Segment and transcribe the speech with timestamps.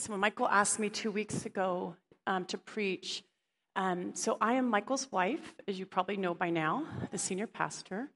[0.00, 3.24] So when Michael asked me two weeks ago um, to preach,
[3.74, 8.08] um, so I am Michael's wife, as you probably know by now, the senior pastor.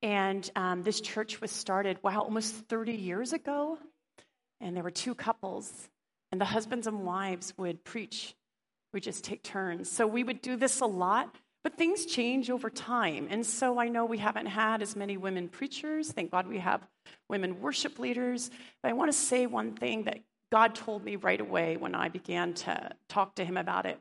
[0.00, 3.78] And um, this church was started, wow, almost 30 years ago.
[4.60, 5.88] And there were two couples,
[6.30, 8.36] and the husbands and wives would preach.
[8.92, 9.90] We just take turns.
[9.90, 13.26] So we would do this a lot, but things change over time.
[13.28, 16.12] And so I know we haven't had as many women preachers.
[16.12, 16.86] Thank God we have
[17.28, 18.52] women worship leaders.
[18.84, 20.20] But I want to say one thing that
[20.54, 23.98] God told me right away when I began to talk to him about it.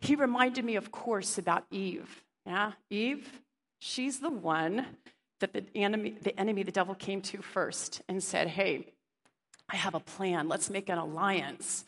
[0.00, 2.24] He reminded me, of course, about Eve.
[2.46, 3.42] Yeah, Eve,
[3.78, 4.86] she's the one
[5.40, 8.86] that the enemy, the enemy, the devil came to first and said, Hey,
[9.68, 10.48] I have a plan.
[10.48, 11.84] Let's make an alliance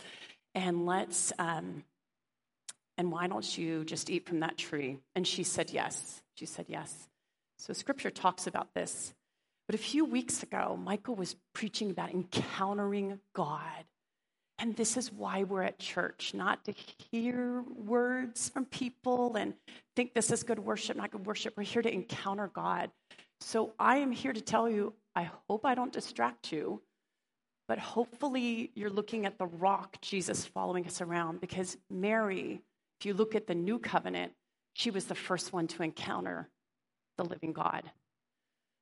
[0.55, 1.83] and let's, um,
[2.99, 4.99] and why don't you just eat from that tree?
[5.15, 6.21] And she said yes.
[6.35, 7.09] She said yes.
[7.57, 9.15] So scripture talks about this.
[9.67, 13.85] But a few weeks ago, Michael was preaching about encountering God.
[14.59, 16.75] And this is why we're at church, not to
[17.11, 19.55] hear words from people and
[19.97, 21.55] think this is good worship, not good worship.
[21.57, 22.91] We're here to encounter God.
[23.41, 26.81] So I am here to tell you I hope I don't distract you,
[27.69, 32.61] but hopefully you're looking at the rock, Jesus following us around, because Mary,
[33.01, 34.33] if you look at the new covenant,
[34.75, 36.49] she was the first one to encounter
[37.19, 37.91] the living God.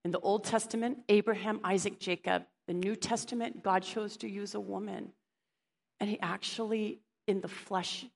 [0.05, 2.45] In the Old Testament, Abraham, Isaac, Jacob.
[2.67, 5.13] The New Testament, God chose to use a woman.
[5.99, 8.07] And he actually, in the flesh,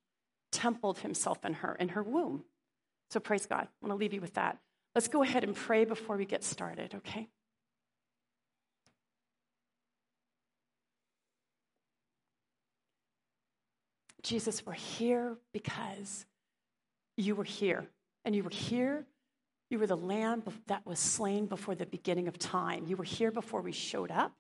[0.52, 2.44] templed himself in her, in her womb.
[3.10, 3.66] So praise God.
[3.66, 4.58] I want to leave you with that.
[4.94, 7.28] Let's go ahead and pray before we get started, okay?
[14.22, 16.24] Jesus, we're here because
[17.16, 17.86] you were here.
[18.24, 19.04] And you were here
[19.74, 22.86] you were the lamb that was slain before the beginning of time.
[22.86, 24.32] You were here before we showed up,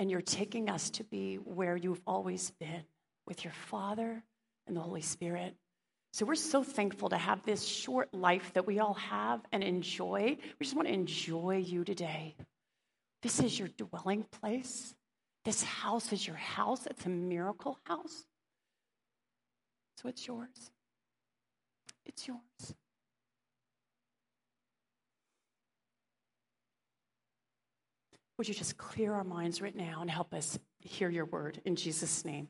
[0.00, 2.82] and you're taking us to be where you've always been
[3.24, 4.24] with your Father
[4.66, 5.54] and the Holy Spirit.
[6.12, 10.36] So we're so thankful to have this short life that we all have and enjoy.
[10.58, 12.34] We just want to enjoy you today.
[13.22, 14.92] This is your dwelling place.
[15.44, 16.84] This house is your house.
[16.86, 18.24] It's a miracle house.
[19.98, 20.72] So it's yours.
[22.04, 22.74] It's yours.
[28.38, 31.76] Would you just clear our minds right now and help us hear your word in
[31.76, 32.48] Jesus' name?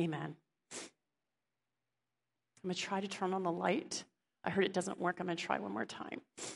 [0.00, 0.36] Amen.
[0.72, 4.04] I'm going to try to turn on the light.
[4.44, 5.16] I heard it doesn't work.
[5.20, 6.20] I'm going to try one more time.
[6.38, 6.48] I'm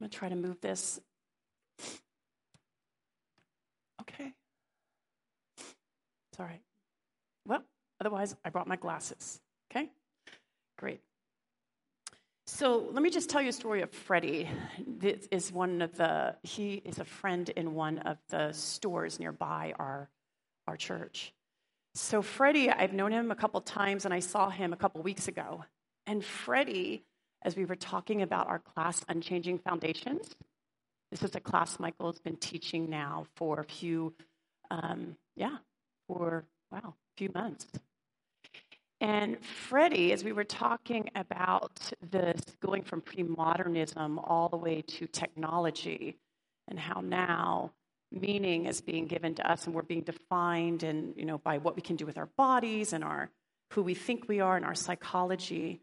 [0.00, 1.00] going to try to move this.
[4.02, 4.32] Okay.
[5.58, 6.60] It's all right.
[7.46, 7.62] Well,
[8.00, 9.40] otherwise, I brought my glasses.
[9.70, 9.90] Okay?
[10.76, 11.00] Great.
[12.48, 14.48] So let me just tell you a story of Freddie.
[14.86, 19.74] This is one of the, he is a friend in one of the stores nearby
[19.78, 20.08] our,
[20.68, 21.34] our church.
[21.94, 25.26] So Freddie, I've known him a couple times and I saw him a couple weeks
[25.26, 25.64] ago.
[26.06, 27.02] And Freddie,
[27.42, 30.36] as we were talking about our class, Unchanging Foundations,
[31.10, 34.14] this is a class Michael's been teaching now for a few,
[34.70, 35.56] um, yeah,
[36.06, 37.66] for, wow, a few months.
[39.06, 44.82] And Freddie, as we were talking about this going from pre modernism all the way
[44.82, 46.16] to technology,
[46.66, 47.70] and how now
[48.10, 51.76] meaning is being given to us and we're being defined and you know by what
[51.76, 53.30] we can do with our bodies and our
[53.74, 55.78] who we think we are and our psychology.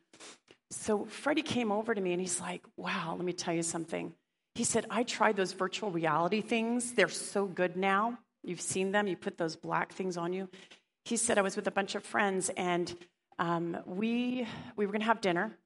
[0.72, 4.14] So freddie came over to me and he's like wow let me tell you something.
[4.56, 6.92] He said i tried those virtual reality things.
[6.92, 8.20] They're so good now.
[8.44, 9.08] You've seen them.
[9.08, 10.50] You put those black things on you.
[11.06, 12.94] He said I was with a bunch of friends and
[13.40, 15.58] um, we we were going to have dinner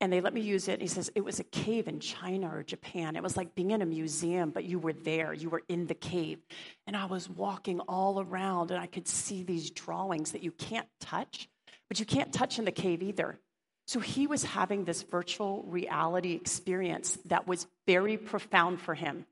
[0.00, 0.80] and they let me use it.
[0.80, 3.16] He says it was a cave in China or Japan.
[3.16, 5.32] It was like being in a museum, but you were there.
[5.32, 6.38] You were in the cave.
[6.86, 10.86] And I was walking all around and I could see these drawings that you can't
[11.00, 11.48] touch,
[11.88, 13.40] but you can't touch in the cave either.
[13.88, 19.26] So he was having this virtual reality experience that was very profound for him.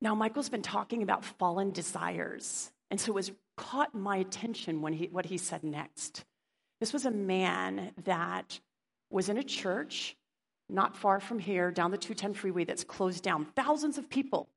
[0.00, 2.70] Now, Michael's been talking about fallen desires.
[2.90, 6.24] And so it was caught my attention when he, what he said next.
[6.80, 8.58] This was a man that
[9.10, 10.16] was in a church
[10.68, 13.46] not far from here, down the 210 freeway, that's closed down.
[13.56, 14.48] Thousands of people.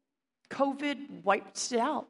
[0.50, 2.08] COVID wiped it out.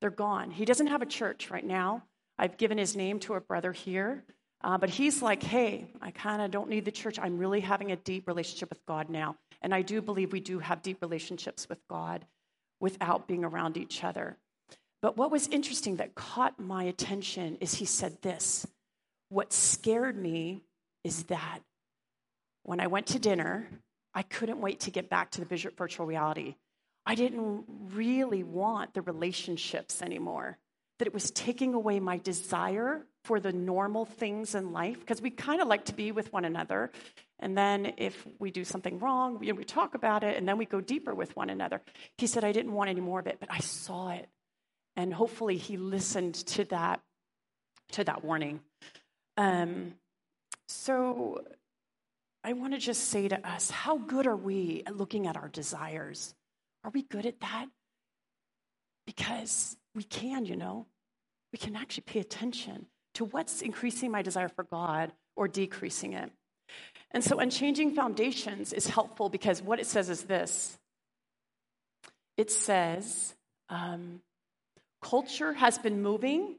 [0.00, 0.50] They're gone.
[0.50, 2.04] He doesn't have a church right now.
[2.38, 4.24] I've given his name to a brother here,
[4.64, 7.18] uh, but he's like, hey, I kind of don't need the church.
[7.20, 9.36] I'm really having a deep relationship with God now.
[9.60, 12.24] And I do believe we do have deep relationships with God
[12.80, 14.38] without being around each other.
[15.02, 18.66] But what was interesting that caught my attention is he said this
[19.28, 20.62] What scared me
[21.04, 21.58] is that
[22.62, 23.68] when I went to dinner,
[24.14, 26.54] I couldn't wait to get back to the virtual reality.
[27.04, 30.58] I didn't really want the relationships anymore,
[30.98, 35.30] that it was taking away my desire for the normal things in life, because we
[35.30, 36.92] kind of like to be with one another.
[37.40, 40.66] And then if we do something wrong, we, we talk about it, and then we
[40.66, 41.80] go deeper with one another.
[42.18, 44.28] He said, I didn't want any more of it, but I saw it.
[44.96, 47.00] And hopefully he listened to that,
[47.92, 48.60] to that warning.
[49.36, 49.94] Um,
[50.68, 51.42] so
[52.44, 55.48] I want to just say to us, how good are we at looking at our
[55.48, 56.34] desires?
[56.84, 57.66] Are we good at that?
[59.06, 60.86] Because we can, you know,
[61.52, 66.30] we can actually pay attention to what's increasing my desire for God or decreasing it.
[67.10, 70.78] And so, unchanging foundations is helpful because what it says is this
[72.36, 73.34] it says,
[73.68, 74.20] um,
[75.02, 76.56] culture has been moving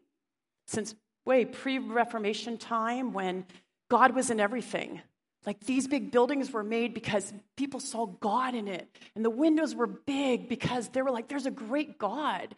[0.68, 0.94] since
[1.26, 3.46] way pre Reformation time when
[3.90, 5.02] God was in everything.
[5.46, 8.88] Like these big buildings were made because people saw God in it.
[9.16, 12.56] And the windows were big because they were like, there's a great God.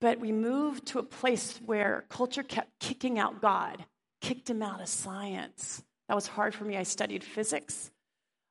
[0.00, 3.84] But we moved to a place where culture kept kicking out God,
[4.20, 5.82] kicked him out of science.
[6.08, 6.76] That was hard for me.
[6.76, 7.90] I studied physics.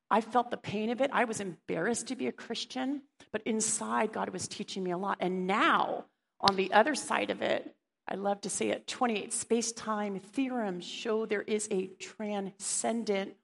[0.09, 1.09] I felt the pain of it.
[1.13, 3.01] I was embarrassed to be a Christian,
[3.31, 5.17] but inside, God was teaching me a lot.
[5.19, 6.05] And now,
[6.39, 7.75] on the other side of it,
[8.07, 13.35] I love to say it 28 space time theorems show there is a transcendent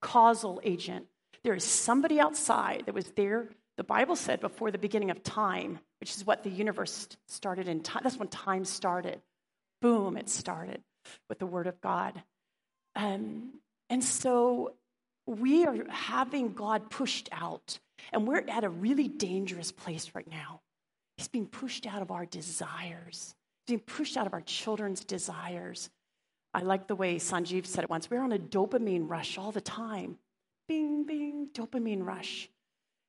[0.00, 1.06] causal agent.
[1.44, 5.78] There is somebody outside that was there, the Bible said, before the beginning of time,
[6.00, 8.02] which is what the universe started in time.
[8.04, 9.20] That's when time started.
[9.82, 10.82] Boom, it started
[11.28, 12.22] with the Word of God.
[12.94, 13.52] Um,
[13.90, 14.72] and so
[15.26, 17.78] we are having God pushed out,
[18.12, 20.60] and we're at a really dangerous place right now.
[21.16, 23.34] He's being pushed out of our desires,
[23.66, 25.90] being pushed out of our children's desires.
[26.52, 28.10] I like the way Sanjeev said it once.
[28.10, 30.18] We're on a dopamine rush all the time.
[30.68, 32.48] Bing, bing, dopamine rush.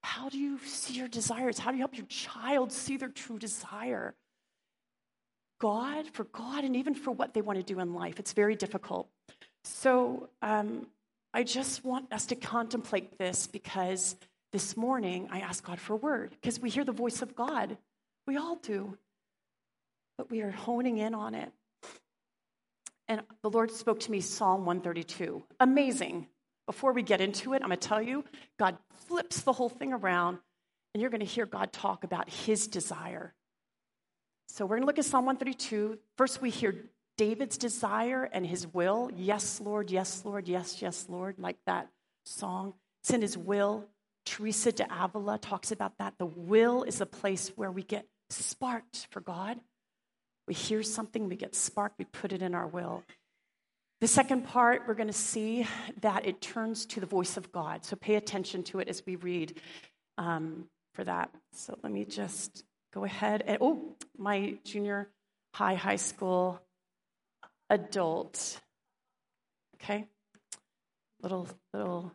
[0.03, 1.59] How do you see your desires?
[1.59, 4.15] How do you help your child see their true desire?
[5.59, 8.55] God, for God, and even for what they want to do in life, it's very
[8.55, 9.09] difficult.
[9.63, 10.87] So um,
[11.33, 14.15] I just want us to contemplate this because
[14.53, 17.77] this morning I asked God for a word because we hear the voice of God.
[18.27, 18.97] We all do.
[20.17, 21.51] But we are honing in on it.
[23.07, 25.41] And the Lord spoke to me Psalm 132.
[25.59, 26.27] Amazing.
[26.65, 28.25] Before we get into it, I'm going to tell you,
[28.59, 28.77] God
[29.07, 30.39] flips the whole thing around,
[30.93, 33.33] and you're going to hear God talk about his desire.
[34.49, 35.97] So we're going to look at Psalm 132.
[36.17, 39.09] First, we hear David's desire and his will.
[39.15, 41.87] Yes, Lord, yes, Lord, yes, yes, Lord, like that
[42.25, 42.73] song.
[43.01, 43.85] It's in his will.
[44.25, 46.15] Teresa de Avila talks about that.
[46.17, 49.59] The will is a place where we get sparked for God.
[50.47, 53.03] We hear something, we get sparked, we put it in our will.
[53.99, 55.67] The second part, we're going to see
[56.01, 57.83] that it turns to the voice of God.
[57.83, 59.59] So pay attention to it as we read
[60.17, 61.31] um, for that.
[61.53, 62.63] So let me just
[62.93, 63.43] go ahead.
[63.47, 65.09] And, oh, my junior
[65.53, 66.61] high, high school
[67.69, 68.61] adult.
[69.75, 70.05] Okay?
[71.23, 72.13] Little, little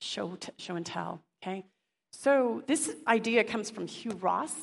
[0.00, 1.22] show, t- show and tell.
[1.42, 1.64] Okay?
[2.12, 4.54] So this idea comes from Hugh Ross.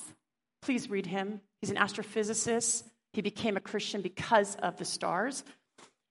[0.62, 1.42] Please read him.
[1.62, 2.84] He's an astrophysicist.
[3.14, 5.44] He became a Christian because of the stars.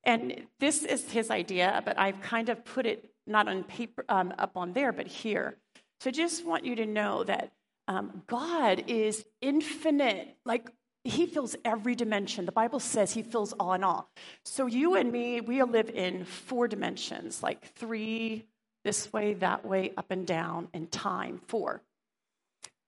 [0.04, 4.32] And this is his idea, but I've kind of put it not on paper um,
[4.38, 5.56] up on there, but here.
[6.00, 7.52] So I just want you to know that
[7.88, 10.36] um, God is infinite.
[10.44, 10.70] Like
[11.04, 12.46] he fills every dimension.
[12.46, 14.10] The Bible says he fills all in all.
[14.44, 18.46] So you and me, we live in four dimensions, like three
[18.84, 21.82] this way, that way, up and down, and time, four.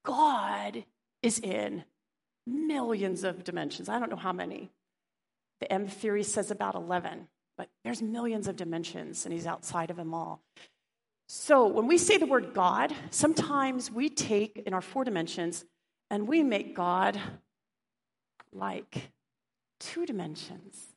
[0.05, 0.85] God
[1.21, 1.83] is in
[2.45, 3.89] millions of dimensions.
[3.89, 4.71] I don't know how many.
[5.59, 9.97] The M theory says about 11, but there's millions of dimensions, and he's outside of
[9.97, 10.41] them all.
[11.27, 15.63] So when we say the word God, sometimes we take in our four dimensions
[16.09, 17.19] and we make God
[18.51, 19.11] like
[19.79, 20.87] two dimensions.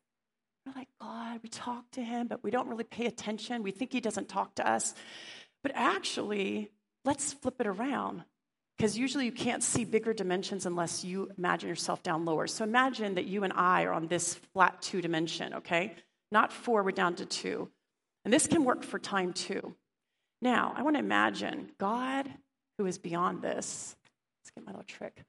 [0.65, 3.63] We're like, God, we talk to him, but we don't really pay attention.
[3.63, 4.95] We think he doesn't talk to us.
[5.63, 6.71] But actually,
[7.05, 8.25] let's flip it around
[8.83, 12.49] because usually you can't see bigger dimensions unless you imagine yourself down lower.
[12.49, 15.95] So imagine that you and I are on this flat two dimension, okay?
[16.33, 17.71] Not four, we're down to two.
[18.25, 19.77] And this can work for time too.
[20.41, 22.29] Now, I want to imagine God
[22.77, 23.95] who is beyond this.
[24.41, 25.23] Let's get my little trick.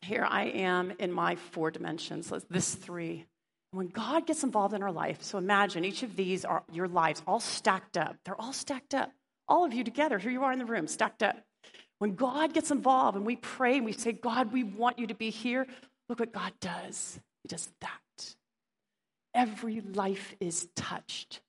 [0.00, 3.26] Here I am in my four dimensions, this three.
[3.72, 7.20] When God gets involved in our life, so imagine each of these are your lives
[7.26, 8.14] all stacked up.
[8.24, 9.10] They're all stacked up.
[9.48, 11.38] All of you together, here you are in the room, stacked up.
[11.98, 15.14] When God gets involved and we pray and we say, God, we want you to
[15.14, 15.66] be here,
[16.08, 17.18] look what God does.
[17.42, 18.34] He does that.
[19.34, 21.40] Every life is touched.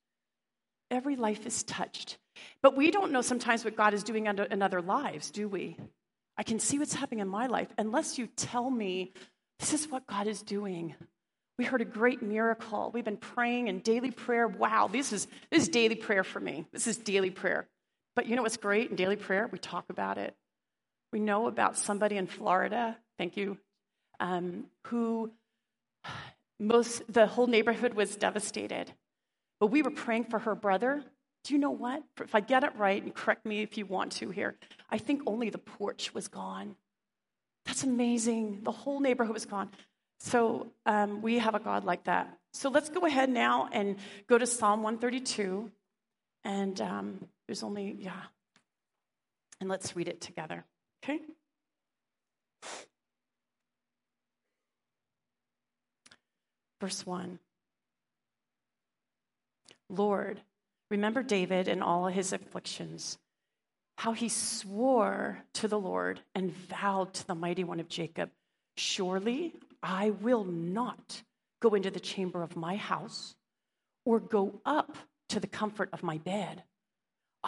[0.90, 2.18] Every life is touched.
[2.62, 5.76] But we don't know sometimes what God is doing in other lives, do we?
[6.36, 9.12] I can see what's happening in my life unless you tell me
[9.58, 10.94] this is what God is doing.
[11.58, 12.90] We heard a great miracle.
[12.94, 14.46] We've been praying in daily prayer.
[14.46, 16.64] Wow, this is, this is daily prayer for me.
[16.72, 17.66] This is daily prayer.
[18.18, 19.48] But you know what's great in daily prayer?
[19.52, 20.34] We talk about it.
[21.12, 23.58] We know about somebody in Florida, thank you,
[24.18, 25.30] um, who
[26.58, 28.92] most, the whole neighborhood was devastated.
[29.60, 31.04] But we were praying for her brother.
[31.44, 32.02] Do you know what?
[32.20, 34.56] If I get it right, and correct me if you want to here,
[34.90, 36.74] I think only the porch was gone.
[37.66, 38.62] That's amazing.
[38.64, 39.70] The whole neighborhood was gone.
[40.18, 42.36] So um, we have a God like that.
[42.52, 43.94] So let's go ahead now and
[44.26, 45.70] go to Psalm 132.
[46.42, 48.22] And um, there's only, yeah.
[49.60, 50.64] And let's read it together,
[51.02, 51.18] okay?
[56.80, 57.40] Verse 1
[59.90, 60.40] Lord,
[60.90, 63.18] remember David and all his afflictions,
[63.96, 68.30] how he swore to the Lord and vowed to the mighty one of Jacob
[68.78, 71.22] Surely I will not
[71.60, 73.34] go into the chamber of my house
[74.04, 74.96] or go up
[75.30, 76.62] to the comfort of my bed.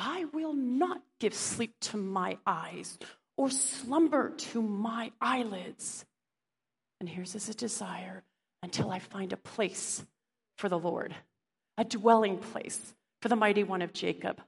[0.02, 2.98] I will not give sleep to my eyes
[3.36, 6.06] or slumber to my eyelids.
[7.00, 8.22] And here's his desire
[8.62, 10.02] until I find a place
[10.56, 11.14] for the Lord,
[11.76, 14.40] a dwelling place for the mighty one of Jacob.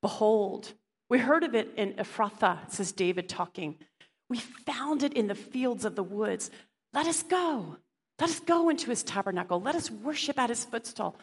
[0.00, 0.72] Behold,
[1.10, 3.76] we heard of it in Ephrathah, says David talking.
[4.30, 6.52] We found it in the fields of the woods.
[6.92, 7.78] Let us go.
[8.20, 9.60] Let us go into his tabernacle.
[9.60, 11.16] Let us worship at his footstool.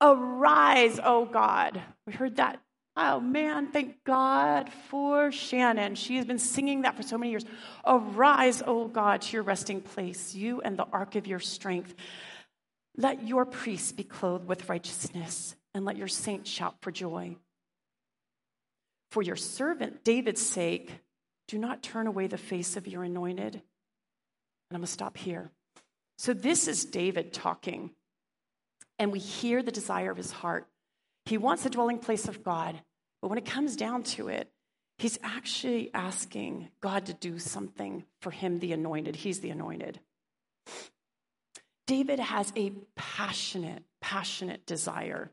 [0.00, 1.80] Arise, O God.
[2.06, 2.60] We heard that.
[2.96, 5.96] Oh man, thank God for Shannon.
[5.96, 7.44] She has been singing that for so many years.
[7.84, 11.94] Arise, O God, to your resting place, you and the ark of your strength.
[12.96, 17.36] Let your priests be clothed with righteousness, and let your saints shout for joy.
[19.10, 20.92] For your servant David's sake,
[21.48, 23.54] do not turn away the face of your anointed.
[23.54, 23.62] And
[24.70, 25.50] I'm going to stop here.
[26.16, 27.90] So, this is David talking,
[28.98, 30.66] and we hear the desire of his heart.
[31.26, 32.80] He wants the dwelling place of God,
[33.22, 34.50] but when it comes down to it,
[34.98, 39.16] he's actually asking God to do something for him, the anointed.
[39.16, 40.00] He's the anointed.
[41.86, 45.30] David has a passionate, passionate desire.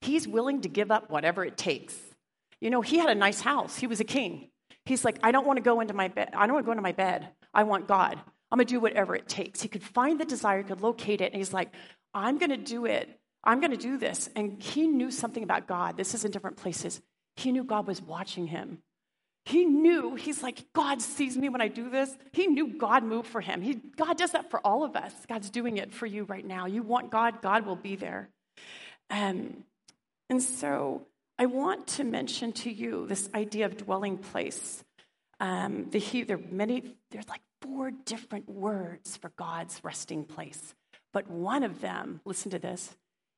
[0.00, 1.96] He's willing to give up whatever it takes.
[2.60, 3.76] You know, he had a nice house.
[3.76, 4.50] He was a king.
[4.84, 6.30] He's like, I don't want to go into my bed.
[6.34, 7.28] I don't want to go into my bed.
[7.52, 8.20] I want God.
[8.54, 9.60] I'm going to do whatever it takes.
[9.60, 11.72] He could find the desire, he could locate it, and he's like,
[12.14, 13.08] I'm going to do it.
[13.42, 14.30] I'm going to do this.
[14.36, 15.96] And he knew something about God.
[15.96, 17.02] This is in different places.
[17.34, 18.78] He knew God was watching him.
[19.44, 22.16] He knew, he's like, God sees me when I do this.
[22.32, 23.60] He knew God moved for him.
[23.60, 25.12] He, God does that for all of us.
[25.28, 26.66] God's doing it for you right now.
[26.66, 28.28] You want God, God will be there.
[29.10, 29.64] Um,
[30.30, 31.08] and so
[31.40, 34.84] I want to mention to you this idea of dwelling place.
[35.40, 40.74] Um, the, there are many, there's like four different words for God's resting place.
[41.12, 42.94] But one of them, listen to this,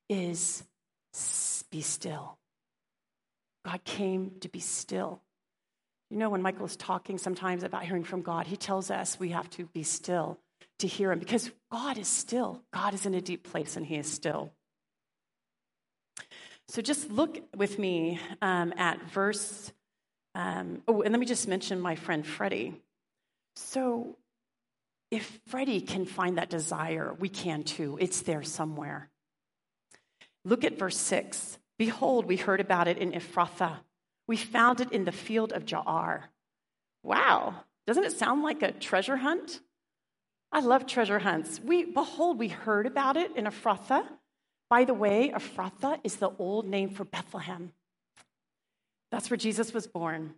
[0.08, 0.64] is
[1.70, 2.38] be still.
[3.64, 5.22] God came to be still.
[6.10, 9.30] You know, when Michael is talking sometimes about hearing from God, he tells us we
[9.30, 10.38] have to be still
[10.78, 12.62] to hear him because God is still.
[12.72, 14.52] God is in a deep place and he is still.
[16.68, 19.72] So just look with me um, at verse.
[20.34, 22.74] Um, oh, and let me just mention my friend Freddie.
[23.56, 24.16] So
[25.10, 27.98] if Freddie can find that desire, we can too.
[28.00, 29.10] It's there somewhere.
[30.44, 31.58] Look at verse 6.
[31.78, 33.78] Behold, we heard about it in Ephrathah.
[34.28, 36.24] We found it in the field of Jaar.
[37.02, 37.54] Wow,
[37.86, 39.60] doesn't it sound like a treasure hunt?
[40.50, 41.60] I love treasure hunts.
[41.60, 44.04] We behold, we heard about it in Ephrathah.
[44.68, 47.72] By the way, Ephrathah is the old name for Bethlehem.
[49.12, 50.34] That's where Jesus was born.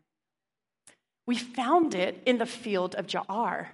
[1.28, 3.66] We found it in the field of Jaar.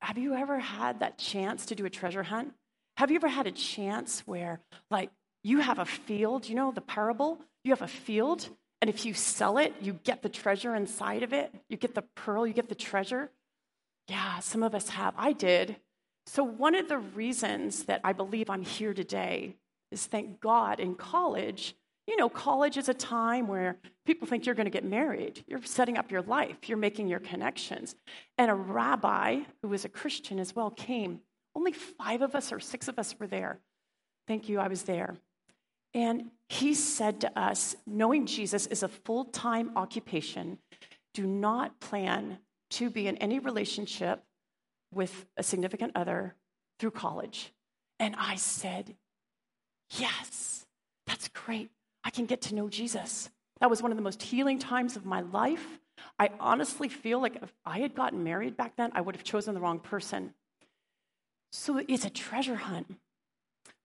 [0.00, 2.54] Have you ever had that chance to do a treasure hunt?
[2.96, 4.58] Have you ever had a chance where,
[4.90, 5.10] like,
[5.44, 7.38] you have a field, you know, the parable?
[7.62, 8.48] You have a field,
[8.80, 11.52] and if you sell it, you get the treasure inside of it.
[11.68, 13.30] You get the pearl, you get the treasure.
[14.08, 15.12] Yeah, some of us have.
[15.18, 15.76] I did.
[16.24, 19.56] So, one of the reasons that I believe I'm here today
[19.90, 21.74] is thank God in college.
[22.06, 25.44] You know, college is a time where people think you're going to get married.
[25.46, 27.94] You're setting up your life, you're making your connections.
[28.38, 31.20] And a rabbi who was a Christian as well came.
[31.54, 33.60] Only five of us or six of us were there.
[34.26, 35.16] Thank you, I was there.
[35.94, 40.58] And he said to us, knowing Jesus is a full time occupation,
[41.14, 42.38] do not plan
[42.70, 44.24] to be in any relationship
[44.92, 46.34] with a significant other
[46.78, 47.52] through college.
[47.98, 48.96] And I said,
[49.98, 50.64] Yes,
[51.06, 51.70] that's great.
[52.04, 53.30] I can get to know Jesus.
[53.60, 55.78] That was one of the most healing times of my life.
[56.18, 59.54] I honestly feel like if I had gotten married back then, I would have chosen
[59.54, 60.34] the wrong person.
[61.52, 62.96] So it's a treasure hunt.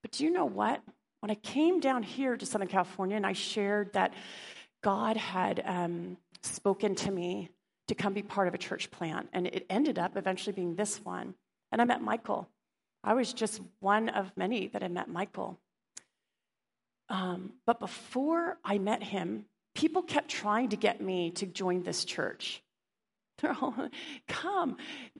[0.02, 0.82] But do you know what?
[1.20, 4.14] When I came down here to Southern California and I shared that
[4.82, 7.50] God had um, spoken to me
[7.88, 11.04] to come be part of a church plant, and it ended up eventually being this
[11.04, 11.34] one.
[11.72, 12.48] And I met Michael.
[13.02, 15.58] I was just one of many that had met Michael.
[17.08, 22.04] Um, but before I met him, people kept trying to get me to join this
[22.04, 22.62] church.
[23.40, 23.88] They're all,
[24.26, 24.76] come,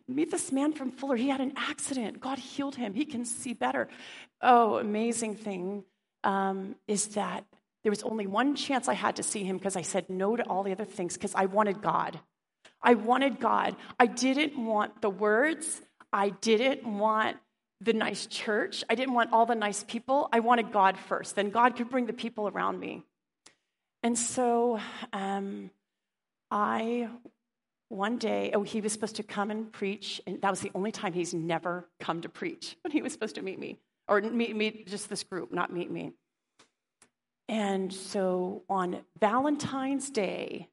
[0.08, 1.16] meet this man from Fuller.
[1.16, 2.20] He had an accident.
[2.20, 2.94] God healed him.
[2.94, 3.88] He can see better.
[4.42, 5.84] Oh, amazing thing
[6.24, 7.44] um, is that
[7.84, 10.42] there was only one chance I had to see him because I said no to
[10.44, 12.18] all the other things because I wanted God.
[12.82, 13.76] I wanted God.
[13.98, 15.80] I didn't want the words.
[16.12, 17.36] I didn't want
[17.80, 18.84] the nice church.
[18.90, 20.28] I didn't want all the nice people.
[20.32, 21.36] I wanted God first.
[21.36, 23.04] Then God could bring the people around me.
[24.02, 24.80] And so
[25.12, 25.70] um,
[26.50, 27.08] I,
[27.88, 30.20] one day, oh, he was supposed to come and preach.
[30.26, 33.36] And that was the only time he's never come to preach when he was supposed
[33.36, 36.12] to meet me, or meet, meet just this group, not meet me.
[37.48, 40.68] And so on Valentine's Day,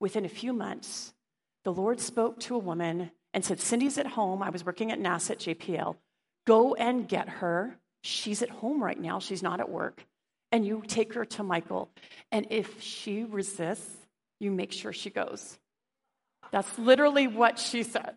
[0.00, 1.12] within a few months,
[1.64, 4.42] the Lord spoke to a woman and said, Cindy's at home.
[4.42, 5.96] I was working at NASA at JPL.
[6.48, 7.76] Go and get her.
[8.02, 9.18] She's at home right now.
[9.18, 10.02] She's not at work.
[10.50, 11.90] And you take her to Michael.
[12.32, 13.94] And if she resists,
[14.40, 15.58] you make sure she goes.
[16.50, 18.14] That's literally what she said.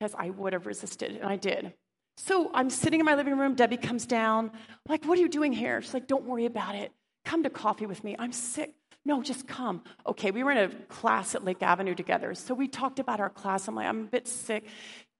[0.00, 1.74] Because I would have resisted, and I did.
[2.16, 3.54] So I'm sitting in my living room.
[3.54, 4.50] Debbie comes down.
[4.54, 5.82] I'm like, what are you doing here?
[5.82, 6.90] She's like, don't worry about it.
[7.26, 8.16] Come to coffee with me.
[8.18, 8.72] I'm sick.
[9.04, 9.84] No, just come.
[10.06, 12.34] Okay, we were in a class at Lake Avenue together.
[12.34, 13.68] So we talked about our class.
[13.68, 14.64] I'm like, I'm a bit sick.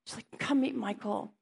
[0.06, 1.34] She's like, come meet Michael.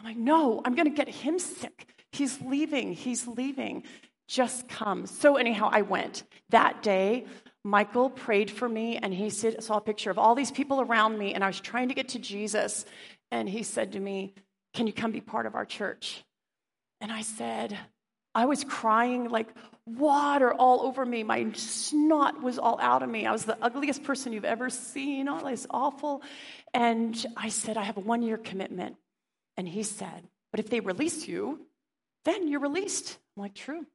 [0.00, 1.88] I'm like, no, I'm going to get him sick.
[2.12, 2.92] He's leaving.
[2.92, 3.84] He's leaving.
[4.28, 5.06] Just come.
[5.06, 6.24] So, anyhow, I went.
[6.50, 7.26] That day,
[7.64, 11.34] Michael prayed for me and he saw a picture of all these people around me,
[11.34, 12.84] and I was trying to get to Jesus.
[13.30, 14.34] And he said to me,
[14.74, 16.24] Can you come be part of our church?
[17.00, 17.76] And I said,
[18.34, 19.48] I was crying like
[19.86, 21.22] water all over me.
[21.22, 23.26] My snot was all out of me.
[23.26, 25.28] I was the ugliest person you've ever seen.
[25.28, 26.22] Oh, all this awful.
[26.74, 28.96] And I said, I have a one year commitment.
[29.56, 31.60] And he said, But if they release you,
[32.24, 33.18] then you're released.
[33.36, 33.86] I'm like, True.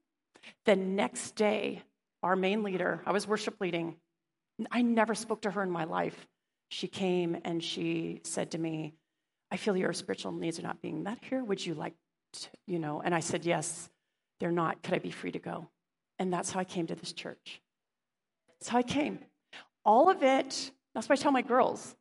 [0.65, 1.84] The next day,
[2.24, 3.95] our main leader, I was worship leading.
[4.71, 6.28] I never spoke to her in my life.
[6.69, 8.93] She came and she said to me,
[9.52, 11.43] I feel your spiritual needs are not being met here.
[11.43, 11.93] Would you like
[12.34, 13.02] to, you know?
[13.04, 13.89] And I said, Yes,
[14.39, 14.82] they're not.
[14.82, 15.67] Could I be free to go?
[16.17, 17.62] And that's how I came to this church.
[18.60, 19.19] That's how I came.
[19.84, 21.95] All of it, that's why I tell my girls,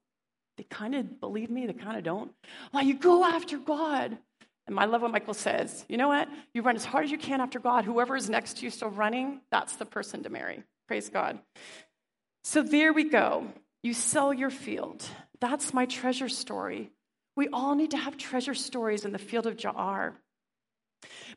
[0.60, 2.32] they kind of believe me, they kind of don't.
[2.70, 4.18] Well, you go after God.
[4.66, 5.86] And I love what Michael says.
[5.88, 6.28] You know what?
[6.52, 7.86] You run as hard as you can after God.
[7.86, 10.62] Whoever is next to you still running, that's the person to marry.
[10.86, 11.38] Praise God.
[12.44, 13.46] So there we go.
[13.82, 15.02] You sell your field.
[15.40, 16.90] That's my treasure story.
[17.36, 20.12] We all need to have treasure stories in the field of Ja'ar.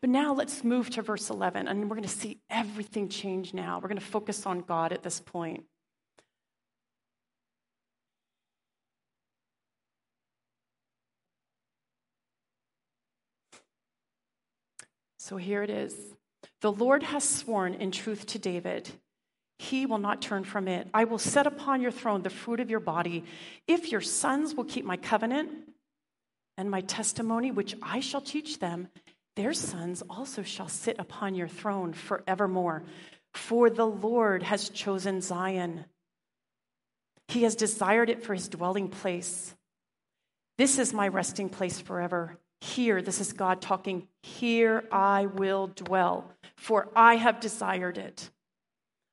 [0.01, 3.79] But now let's move to verse 11, and we're going to see everything change now.
[3.81, 5.63] We're going to focus on God at this point.
[15.23, 15.95] So here it is.
[16.59, 18.89] The Lord has sworn in truth to David.
[19.57, 20.89] He will not turn from it.
[20.93, 23.23] I will set upon your throne the fruit of your body.
[23.65, 25.49] If your sons will keep my covenant
[26.57, 28.89] and my testimony, which I shall teach them,
[29.37, 32.83] their sons also shall sit upon your throne forevermore.
[33.33, 35.85] For the Lord has chosen Zion.
[37.29, 39.55] He has desired it for his dwelling place.
[40.57, 42.37] This is my resting place forever.
[42.63, 48.29] Here, this is God talking, here I will dwell, for I have desired it.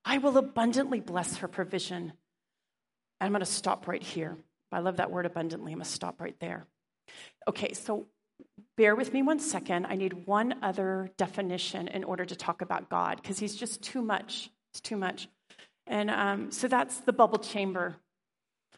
[0.05, 2.13] I will abundantly bless her provision.
[3.21, 4.37] I'm going to stop right here.
[4.71, 5.73] I love that word abundantly.
[5.73, 6.65] I'm going to stop right there.
[7.49, 8.07] Okay, so
[8.77, 9.85] bear with me one second.
[9.87, 14.01] I need one other definition in order to talk about God because he's just too
[14.01, 14.49] much.
[14.73, 15.29] It's too much.
[15.89, 17.97] And um, so that's the bubble chamber.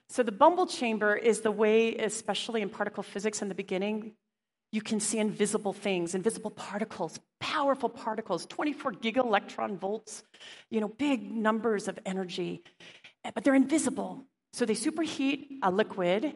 [0.09, 4.13] So the bubble chamber is the way, especially in particle physics in the beginning,
[4.73, 10.25] you can see invisible things, invisible particles, powerful particles, 24 gigaelectron volts,
[10.71, 12.63] you know, big numbers of energy,
[13.35, 14.25] but they're invisible.
[14.55, 16.35] So they superheat a liquid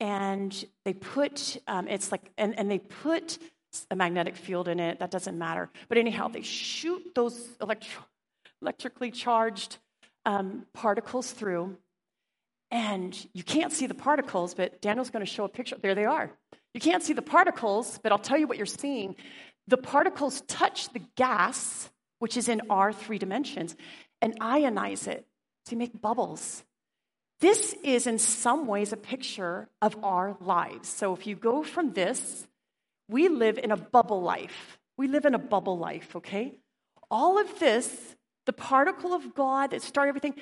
[0.00, 3.38] and they put, um, it's like, and, and they put
[3.90, 4.98] a magnetic field in it.
[4.98, 5.70] That doesn't matter.
[5.88, 8.04] But anyhow, they shoot those electro-
[8.60, 9.78] electrically charged
[10.24, 11.76] um, particles through,
[12.70, 15.76] and you can't see the particles, but Daniel's going to show a picture.
[15.80, 16.32] There they are.
[16.76, 19.16] You can't see the particles, but I'll tell you what you're seeing.
[19.66, 23.74] The particles touch the gas, which is in our three dimensions,
[24.20, 25.26] and ionize it.
[25.70, 26.62] You make bubbles.
[27.40, 30.90] This is, in some ways, a picture of our lives.
[30.90, 32.46] So if you go from this,
[33.08, 34.78] we live in a bubble life.
[34.98, 36.58] We live in a bubble life, okay?
[37.10, 37.88] All of this,
[38.44, 40.34] the particle of God that started everything,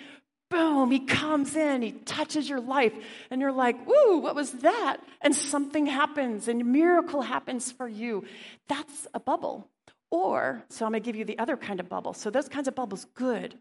[0.55, 2.93] boom, he comes in, he touches your life,
[3.31, 4.99] and you're like, "Ooh, what was that?
[5.21, 8.25] And something happens, and a miracle happens for you.
[8.69, 9.69] That's a bubble.
[10.11, 12.14] Or, so I'm gonna give you the other kind of bubble.
[12.14, 13.59] So those kinds of bubbles, good.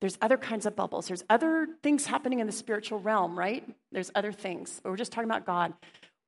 [0.00, 1.08] There's other kinds of bubbles.
[1.08, 3.68] There's other things happening in the spiritual realm, right?
[3.90, 5.72] There's other things, but we're just talking about God.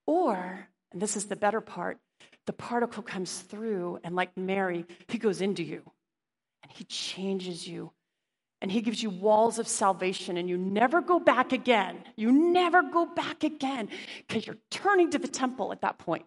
[0.07, 1.99] Or, and this is the better part,
[2.47, 5.83] the particle comes through, and like Mary, he goes into you
[6.65, 7.93] and he changes you.
[8.63, 12.05] And he gives you walls of salvation, and you never go back again.
[12.17, 13.89] You never go back again
[14.27, 16.27] because you're turning to the temple at that point.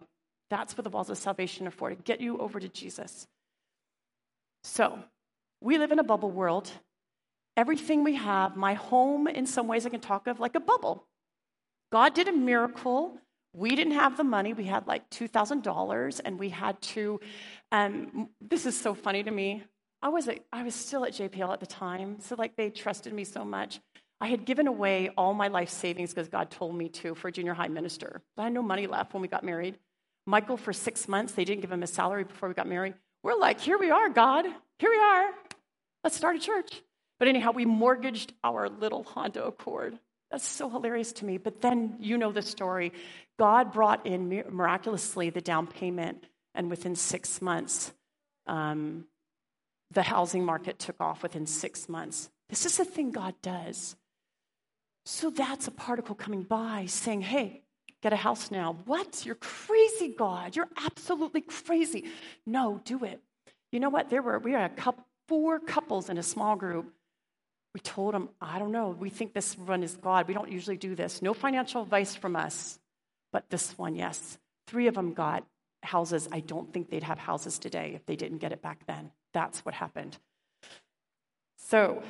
[0.50, 3.26] That's what the walls of salvation are for to get you over to Jesus.
[4.64, 4.98] So,
[5.60, 6.70] we live in a bubble world.
[7.56, 11.06] Everything we have, my home, in some ways, I can talk of like a bubble.
[11.92, 13.16] God did a miracle.
[13.52, 14.52] We didn't have the money.
[14.52, 17.20] We had like $2,000, and we had to.
[17.70, 19.62] Um, this is so funny to me.
[20.04, 23.14] I was, at, I was still at JPL at the time, so like they trusted
[23.14, 23.80] me so much.
[24.20, 27.32] I had given away all my life savings because God told me to for a
[27.32, 28.20] junior high minister.
[28.36, 29.78] I had no money left when we got married.
[30.26, 32.94] Michael, for six months, they didn't give him a salary before we got married.
[33.22, 34.44] We're like, here we are, God.
[34.78, 35.30] Here we are.
[36.02, 36.82] Let's start a church.
[37.18, 39.98] But anyhow, we mortgaged our little Honda Accord.
[40.30, 41.38] That's so hilarious to me.
[41.38, 42.92] But then you know the story.
[43.38, 47.92] God brought in miraculously the down payment, and within six months,
[48.46, 49.06] um,
[49.94, 52.30] the housing market took off within six months.
[52.48, 53.96] This is the thing God does.
[55.06, 57.62] So that's a particle coming by saying, hey,
[58.02, 58.76] get a house now.
[58.84, 59.24] What?
[59.24, 60.56] You're crazy, God.
[60.56, 62.04] You're absolutely crazy.
[62.46, 63.20] No, do it.
[63.72, 64.10] You know what?
[64.10, 66.92] There were, we had a couple, four couples in a small group
[67.74, 70.28] we told them, I don't know, we think this one is God.
[70.28, 71.20] We don't usually do this.
[71.20, 72.78] No financial advice from us,
[73.32, 74.38] but this one, yes.
[74.68, 75.44] Three of them got
[75.82, 76.28] houses.
[76.30, 79.10] I don't think they'd have houses today if they didn't get it back then.
[79.34, 80.16] That's what happened.
[81.58, 82.02] So,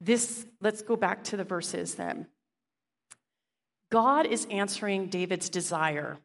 [0.00, 2.26] this, let's go back to the verses then.
[3.90, 6.18] God is answering David's desire.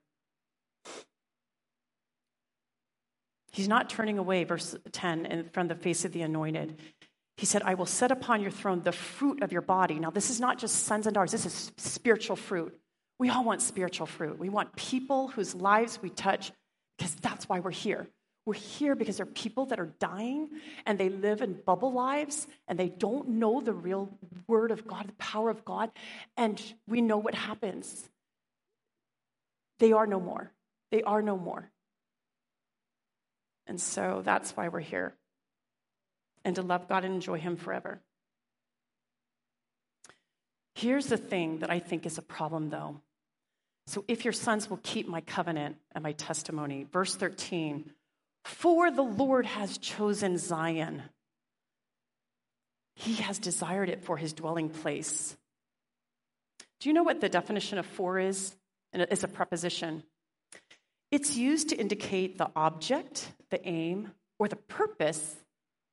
[3.51, 6.79] He's not turning away, verse 10, from the face of the anointed.
[7.37, 9.99] He said, I will set upon your throne the fruit of your body.
[9.99, 12.77] Now, this is not just sons and daughters, this is spiritual fruit.
[13.19, 14.39] We all want spiritual fruit.
[14.39, 16.51] We want people whose lives we touch
[16.97, 18.07] because that's why we're here.
[18.45, 20.49] We're here because there are people that are dying
[20.85, 24.09] and they live in bubble lives and they don't know the real
[24.47, 25.91] word of God, the power of God.
[26.37, 28.09] And we know what happens.
[29.79, 30.51] They are no more.
[30.91, 31.69] They are no more.
[33.67, 35.13] And so that's why we're here
[36.43, 38.01] and to love God and enjoy Him forever.
[40.75, 43.01] Here's the thing that I think is a problem, though.
[43.87, 47.91] So, if your sons will keep my covenant and my testimony, verse 13,
[48.43, 51.03] for the Lord has chosen Zion,
[52.95, 55.35] He has desired it for His dwelling place.
[56.79, 58.55] Do you know what the definition of for is?
[58.93, 60.03] It's a preposition.
[61.11, 65.35] It's used to indicate the object, the aim, or the purpose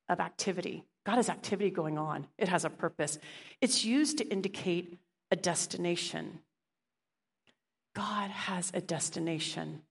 [0.08, 0.84] of activity.
[1.04, 3.18] God has activity going on, it has a purpose.
[3.60, 4.98] It's used to indicate
[5.30, 6.40] a destination.
[7.94, 9.82] God has a destination.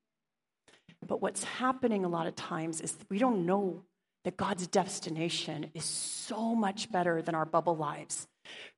[1.06, 3.84] But what's happening a lot of times is we don't know
[4.24, 8.28] that God's destination is so much better than our bubble lives.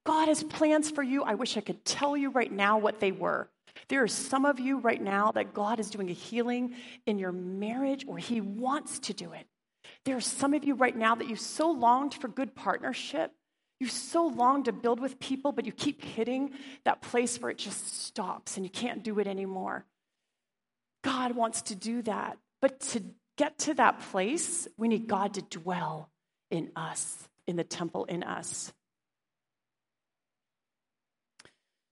[0.05, 1.23] God has plans for you.
[1.23, 3.49] I wish I could tell you right now what they were.
[3.87, 7.31] There are some of you right now that God is doing a healing in your
[7.31, 9.47] marriage, or He wants to do it.
[10.05, 13.31] There are some of you right now that you so longed for good partnership.
[13.79, 16.51] You so long to build with people, but you keep hitting
[16.83, 19.85] that place where it just stops and you can't do it anymore.
[21.03, 22.37] God wants to do that.
[22.61, 23.03] But to
[23.37, 26.09] get to that place, we need God to dwell
[26.51, 28.73] in us, in the temple in us.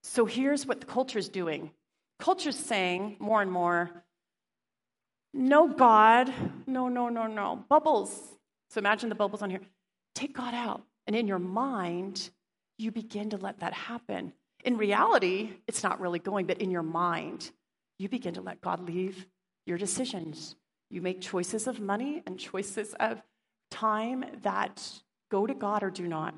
[0.04, 1.72] So here's what the culture is doing
[2.20, 4.04] culture's saying more and more
[5.34, 6.34] no God.
[6.66, 7.64] No, no, no, no.
[7.70, 8.20] Bubbles.
[8.70, 9.62] So imagine the bubbles on here.
[10.16, 10.82] Take God out.
[11.06, 12.30] And in your mind,
[12.78, 14.34] you begin to let that happen.
[14.66, 17.52] In reality, it's not really going, but in your mind,
[18.00, 19.26] you begin to let God leave
[19.66, 20.56] your decisions.
[20.90, 23.22] You make choices of money and choices of
[23.72, 24.82] time that
[25.30, 26.34] go to God or do not.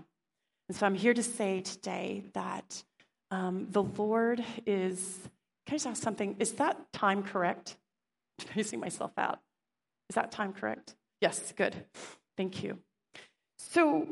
[0.67, 2.83] And so I'm here to say today that
[3.31, 5.19] um, the Lord is
[5.65, 6.35] Can I just ask something?
[6.39, 7.77] Is that time correct?
[8.39, 9.39] Facing myself out.
[10.09, 10.95] Is that time correct?
[11.21, 11.75] Yes, good.
[12.37, 12.79] Thank you.
[13.57, 14.07] So,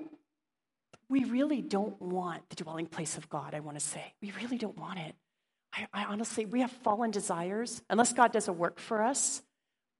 [1.09, 4.13] we really don't want the dwelling place of God, I want to say.
[4.21, 5.15] We really don't want it.
[5.77, 7.81] I, I, honestly, we have fallen desires.
[7.89, 9.41] Unless God does a work for us,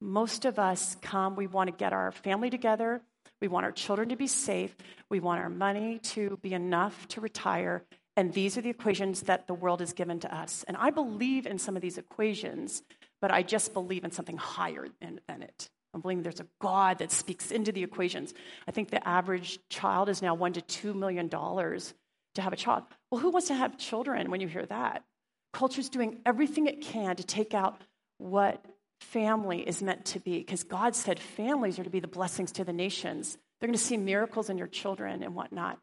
[0.00, 3.00] most of us come, we want to get our family together.
[3.40, 4.76] We want our children to be safe.
[5.10, 7.84] We want our money to be enough to retire.
[8.16, 10.64] And these are the equations that the world has given to us.
[10.66, 12.82] And I believe in some of these equations,
[13.20, 15.70] but I just believe in something higher than, than it.
[15.94, 18.34] I'm believing there's a God that speaks into the equations.
[18.66, 21.94] I think the average child is now one to two million dollars
[22.34, 22.84] to have a child.
[23.10, 25.04] Well, who wants to have children when you hear that?
[25.52, 27.80] Culture's doing everything it can to take out
[28.18, 28.64] what
[29.00, 32.64] family is meant to be, because God said families are to be the blessings to
[32.64, 33.38] the nations.
[33.60, 35.78] They're going to see miracles in your children and whatnot.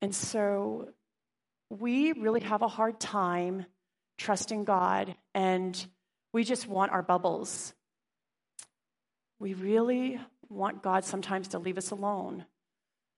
[0.00, 0.88] And so
[1.70, 3.66] we really have a hard time
[4.18, 5.86] trusting God, and
[6.32, 7.74] we just want our bubbles.
[9.38, 12.46] We really want God sometimes to leave us alone,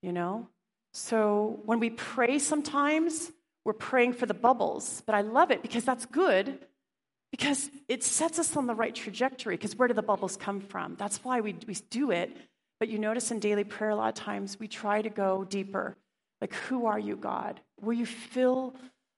[0.02, 0.48] you know?
[0.92, 3.30] So when we pray sometimes,
[3.64, 6.58] we're praying for the bubbles, but I love it because that's good
[7.30, 9.56] because it sets us on the right trajectory.
[9.56, 10.96] Because where do the bubbles come from?
[10.96, 12.36] That's why we, we do it.
[12.78, 15.96] But you notice in daily prayer, a lot of times we try to go deeper.
[16.40, 17.60] Like, who are you, God?
[17.80, 18.74] Will you fill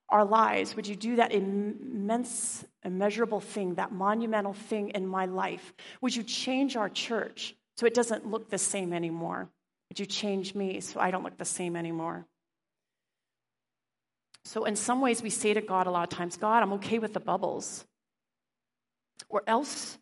[0.08, 0.76] our lives?
[0.76, 5.72] Would you do that immense, immeasurable thing, that monumental thing in my life?
[6.00, 9.48] Would you change our church so it doesn't look the same anymore?
[9.88, 12.26] Would you change me so I don't look the same anymore?
[14.52, 16.98] So, in some ways, we say to God a lot of times, God, I'm okay
[16.98, 17.86] with the bubbles.
[19.30, 19.96] Or else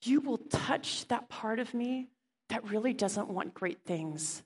[0.00, 2.08] you will touch that part of me
[2.48, 4.42] that really doesn't want great things.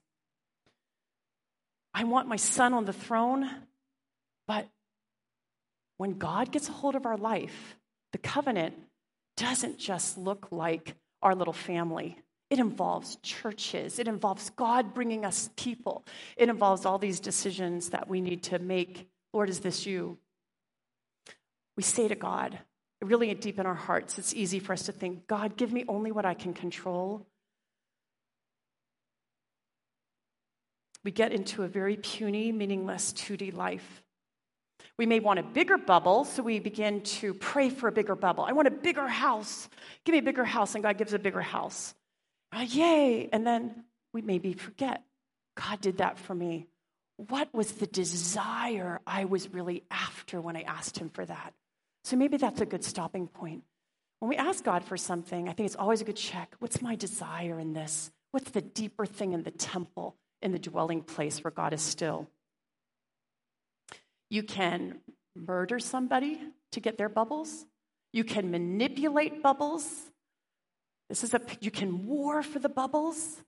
[1.94, 3.48] I want my son on the throne,
[4.48, 4.66] but
[5.98, 7.77] when God gets a hold of our life,
[8.11, 8.74] the covenant
[9.37, 12.18] doesn't just look like our little family.
[12.51, 14.01] It involves churches.
[14.01, 16.05] It involves God bringing us people.
[16.37, 19.09] It involves all these decisions that we need to make.
[19.33, 20.19] Lord, is this you?
[21.77, 22.59] We say to God,
[23.01, 26.11] really deep in our hearts, it's easy for us to think, God, give me only
[26.11, 27.27] what I can control.
[31.05, 34.03] We get into a very puny, meaningless 2D life.
[34.97, 38.45] We may want a bigger bubble, so we begin to pray for a bigger bubble.
[38.45, 39.69] I want a bigger house.
[40.05, 41.95] Give me a bigger house, and God gives a bigger house.
[42.53, 43.29] Uh, yay!
[43.33, 45.05] And then we maybe forget
[45.55, 46.67] God did that for me.
[47.18, 51.52] What was the desire I was really after when I asked Him for that?
[52.04, 53.64] So maybe that's a good stopping point.
[54.20, 56.54] When we ask God for something, I think it's always a good check.
[56.61, 58.12] What's my desire in this?
[58.31, 62.28] What's the deeper thing in the temple, in the dwelling place where God is still?
[64.31, 65.00] You can
[65.35, 66.40] murder somebody
[66.72, 67.66] to get their bubbles.
[68.12, 69.85] You can manipulate bubbles.
[71.09, 73.42] This is a you can war for the bubbles.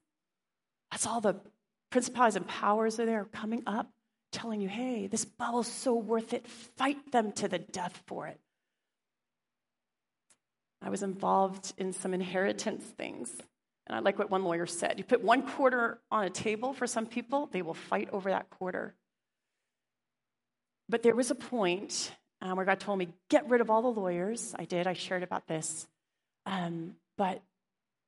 [0.91, 1.35] That's all the
[1.91, 3.91] principalities and powers are there coming up,
[4.31, 6.47] telling you, hey, this bubble's so worth it.
[6.47, 8.39] Fight them to the death for it.
[10.81, 13.31] I was involved in some inheritance things.
[13.87, 14.97] And I like what one lawyer said.
[14.97, 18.49] You put one quarter on a table for some people, they will fight over that
[18.49, 18.95] quarter.
[20.89, 23.99] But there was a point um, where God told me, get rid of all the
[23.99, 24.55] lawyers.
[24.57, 25.87] I did, I shared about this.
[26.45, 27.41] Um, but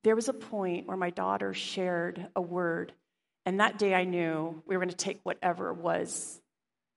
[0.02, 2.92] there was a point where my daughter shared a word,
[3.46, 6.40] and that day I knew we were going to take whatever was,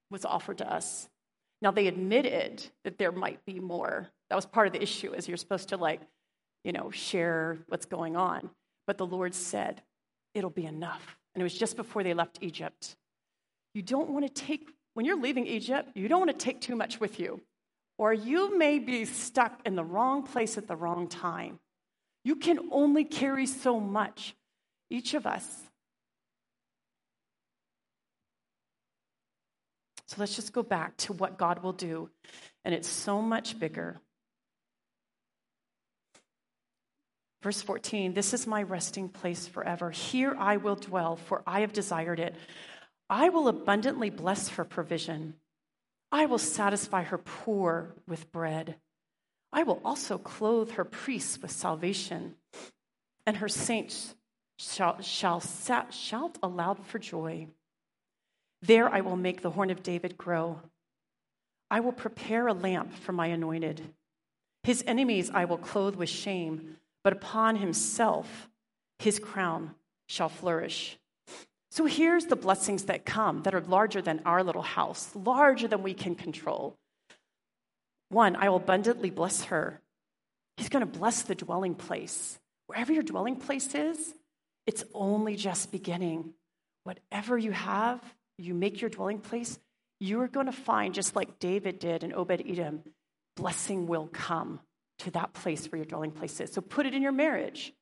[0.10, 1.10] was offered to us.
[1.62, 4.10] Now, they admitted that there might be more.
[4.30, 6.02] That was part of the issue, is you're supposed to, like,
[6.64, 8.50] you know, share what's going on.
[8.86, 9.82] But the Lord said,
[10.34, 11.18] it'll be enough.
[11.34, 12.96] And it was just before they left Egypt.
[13.74, 16.76] You don't want to take when you're leaving Egypt, you don't want to take too
[16.76, 17.40] much with you,
[18.00, 21.60] or you may be stuck in the wrong place at the wrong time.
[22.24, 24.36] You can only carry so much,
[24.90, 25.67] each of us.
[30.08, 32.10] So let's just go back to what God will do,
[32.64, 34.00] and it's so much bigger.
[37.44, 39.92] Verse 14, this is my resting place forever.
[39.92, 42.36] Here I will dwell, for I have desired it.
[43.10, 45.36] I will abundantly bless her provision.
[46.12, 48.76] I will satisfy her poor with bread.
[49.52, 52.36] I will also clothe her priests with salvation,
[53.26, 54.16] and her saints
[54.58, 57.48] shall, shall shout aloud for joy.
[58.62, 60.62] There I will make the horn of David grow.
[61.70, 63.82] I will prepare a lamp for my anointed.
[64.64, 68.50] His enemies I will clothe with shame, but upon himself
[69.00, 69.76] his crown
[70.08, 70.98] shall flourish.
[71.72, 75.84] So here's the blessings that come that are larger than our little house, larger than
[75.84, 76.76] we can control.
[78.10, 79.82] One, I will abundantly bless her.
[80.56, 82.40] He's going to bless the dwelling place.
[82.66, 84.14] Wherever your dwelling place is,
[84.66, 86.34] it's only just beginning.
[86.84, 88.02] Whatever you have,
[88.38, 89.60] you make your dwelling place,
[90.00, 92.84] you are going to find, just like David did in Obed Edom,
[93.36, 94.60] blessing will come
[95.00, 96.52] to that place where your dwelling place is.
[96.52, 97.74] So put it in your marriage.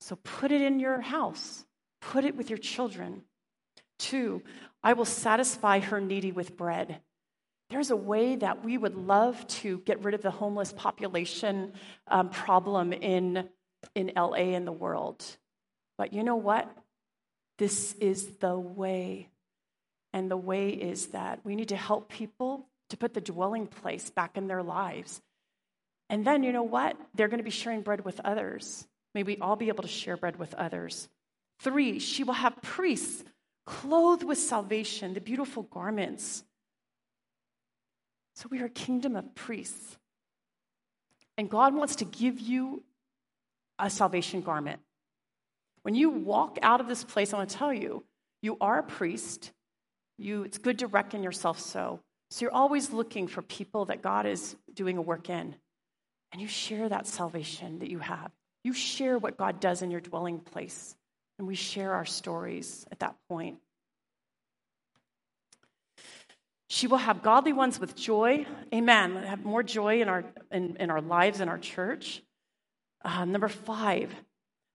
[0.00, 1.64] So put it in your house.
[2.00, 3.22] Put it with your children.
[3.98, 4.42] Two,
[4.82, 7.00] I will satisfy her needy with bread.
[7.70, 11.72] There's a way that we would love to get rid of the homeless population
[12.06, 13.48] um, problem in,
[13.94, 15.24] in LA and the world.
[15.98, 16.70] But you know what?
[17.58, 19.30] This is the way.
[20.16, 24.08] And the way is that we need to help people to put the dwelling place
[24.08, 25.20] back in their lives.
[26.08, 26.96] And then, you know what?
[27.14, 28.86] They're going to be sharing bread with others.
[29.14, 31.06] May we all be able to share bread with others.
[31.60, 33.24] Three, she will have priests
[33.66, 36.42] clothed with salvation, the beautiful garments.
[38.36, 39.98] So we are a kingdom of priests.
[41.36, 42.82] And God wants to give you
[43.78, 44.80] a salvation garment.
[45.82, 48.02] When you walk out of this place, I want to tell you,
[48.40, 49.52] you are a priest.
[50.18, 52.00] You, it's good to reckon yourself so.
[52.30, 55.54] So you're always looking for people that God is doing a work in.
[56.32, 58.30] And you share that salvation that you have.
[58.64, 60.96] You share what God does in your dwelling place.
[61.38, 63.58] And we share our stories at that point.
[66.68, 68.44] She will have godly ones with joy.
[68.74, 69.16] Amen.
[69.16, 72.22] Have more joy in our, in, in our lives, in our church.
[73.04, 74.12] Uh, number five,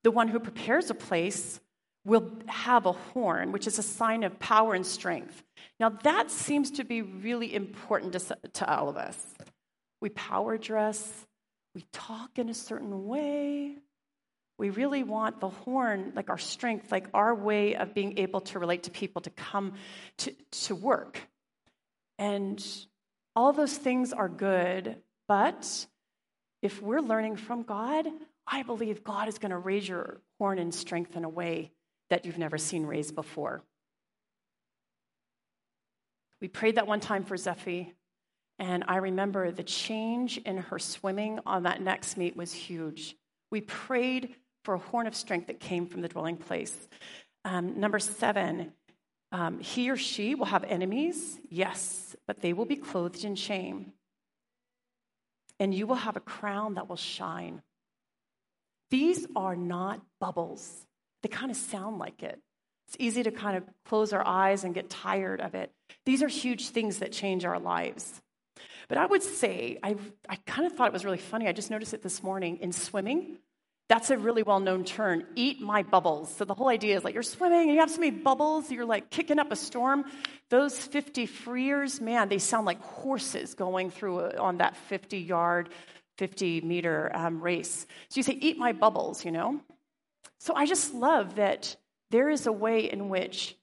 [0.04, 1.60] the one who prepares a place
[2.03, 5.43] will have a horn, which is a sign of power and strength.
[5.79, 9.17] Now, that seems to be really important to, to all of us.
[10.01, 11.27] We power dress,
[11.75, 13.75] we talk in a certain way.
[14.57, 18.59] We really want the horn, like our strength, like our way of being able to
[18.59, 19.73] relate to people, to come
[20.17, 21.19] to, to work.
[22.19, 22.63] And
[23.35, 25.87] all those things are good, but
[26.61, 28.07] if we're learning from God,
[28.45, 31.71] I believe God is going to raise your horn and strength in a way
[32.12, 33.63] that you've never seen raised before.
[36.41, 37.93] We prayed that one time for Zephy,
[38.60, 43.15] and I remember the change in her swimming on that next meet was huge.
[43.50, 46.76] We prayed for a horn of strength that came from the dwelling place.
[47.45, 48.74] Um, number seven,
[49.32, 53.93] um, he or she will have enemies, yes, but they will be clothed in shame.
[55.60, 57.62] And you will have a crown that will shine.
[58.89, 60.86] These are not bubbles.
[61.23, 62.39] They kind of sound like it.
[62.88, 65.71] It's easy to kind of close our eyes and get tired of it.
[66.05, 68.21] These are huge things that change our lives.
[68.89, 69.95] But I would say, I,
[70.27, 71.47] I kind of thought it was really funny.
[71.47, 73.38] I just noticed it this morning in swimming.
[73.88, 76.34] That's a really well known term, eat my bubbles.
[76.36, 78.86] So the whole idea is like you're swimming and you have so many bubbles, you're
[78.86, 80.05] like kicking up a storm.
[80.49, 85.69] Those 50 freers, man, they sound like horses going through a, on that 50 yard
[86.17, 87.86] 50 meter um, race.
[88.10, 89.60] So you say, Eat my bubbles, you know?
[90.41, 91.75] So I just love that
[92.10, 93.56] there is a way in which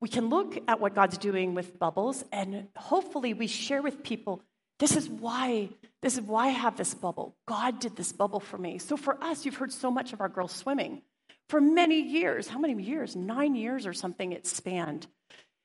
[0.00, 4.40] we can look at what God's doing with bubbles and hopefully we share with people
[4.78, 5.68] this is why
[6.00, 7.36] this is why I have this bubble.
[7.46, 8.78] God did this bubble for me.
[8.78, 11.02] So for us, you've heard so much of our girls swimming.
[11.50, 13.14] For many years, how many years?
[13.14, 15.06] 9 years or something it spanned.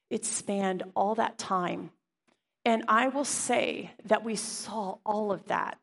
[0.10, 1.92] It spanned all that time.
[2.66, 5.80] And I will say that we saw all of that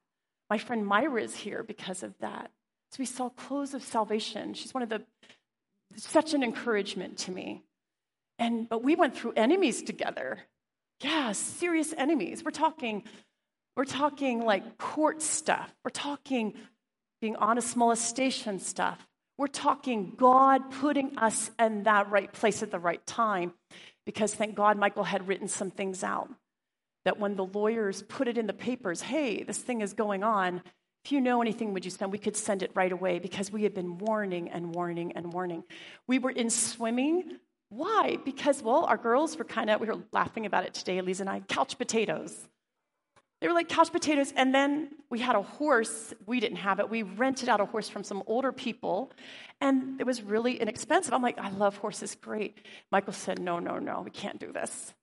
[0.51, 2.51] my friend Myra is here because of that.
[2.94, 4.54] So we saw clothes of salvation.
[4.54, 5.02] She's one of the,
[5.96, 7.64] such an encouragement to me.
[8.38, 10.38] And, but we went through enemies together.
[11.00, 12.44] Yeah, serious enemies.
[12.44, 13.02] We're talking,
[13.76, 15.74] we're talking like court stuff.
[15.85, 16.54] We're talking
[17.20, 19.04] being on honest molestation stuff.
[19.38, 23.54] We're talking God putting us in that right place at the right time
[24.07, 26.28] because thank God Michael had written some things out
[27.04, 30.62] that when the lawyers put it in the papers, hey, this thing is going on,
[31.05, 32.12] if you know anything, would you send?
[32.12, 35.64] We could send it right away because we had been warning and warning and warning.
[36.07, 37.38] We were in swimming.
[37.69, 38.19] Why?
[38.25, 41.29] Because, well, our girls were kind of, we were laughing about it today, Elise and
[41.29, 42.49] I, couch potatoes.
[43.40, 44.33] They were like couch potatoes.
[44.35, 46.14] And then we had a horse.
[46.25, 46.88] We didn't have it.
[46.88, 49.13] We rented out a horse from some older people.
[49.61, 51.13] And it was really inexpensive.
[51.13, 52.15] I'm like, I love horses.
[52.15, 52.65] Great.
[52.90, 54.94] Michael said, no, no, no, we can't do this.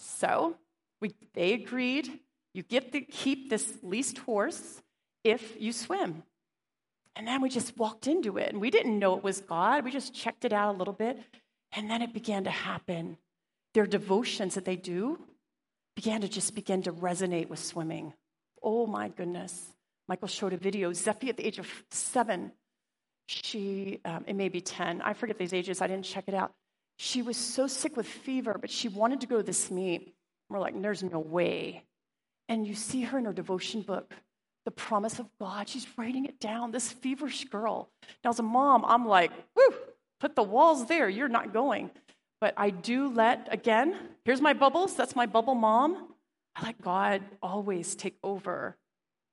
[0.00, 0.56] So
[1.00, 2.08] we, they agreed
[2.54, 4.80] you get to keep this leased horse
[5.24, 6.22] if you swim.
[7.16, 9.84] And then we just walked into it, and we didn't know it was God.
[9.84, 11.18] We just checked it out a little bit,
[11.72, 13.16] and then it began to happen.
[13.72, 15.18] Their devotions that they do
[15.96, 18.12] began to just begin to resonate with swimming.
[18.62, 19.74] Oh my goodness.
[20.08, 20.90] Michael showed a video.
[20.90, 22.52] Zephy at the age of seven,
[23.26, 26.52] she, um, it may be 10, I forget these ages, I didn't check it out.
[26.98, 30.14] She was so sick with fever, but she wanted to go to this meet.
[30.48, 31.84] We're like, there's no way.
[32.48, 34.14] And you see her in her devotion book,
[34.64, 35.68] the promise of God.
[35.68, 37.88] She's writing it down, this feverish girl.
[38.24, 39.74] Now, as a mom, I'm like, woo,
[40.20, 41.08] put the walls there.
[41.08, 41.90] You're not going.
[42.40, 44.94] But I do let, again, here's my bubbles.
[44.96, 46.08] That's my bubble mom.
[46.56, 48.76] I let God always take over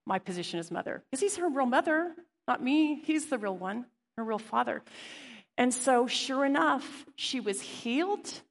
[0.06, 2.14] my position as mother because he's her real mother,
[2.48, 3.02] not me.
[3.04, 3.86] He's the real one,
[4.18, 4.82] her real father.
[5.58, 8.42] And so, sure enough, she was healed.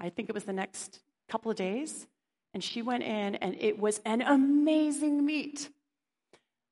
[0.00, 2.06] I think it was the next couple of days.
[2.54, 5.68] And she went in, and it was an amazing meet.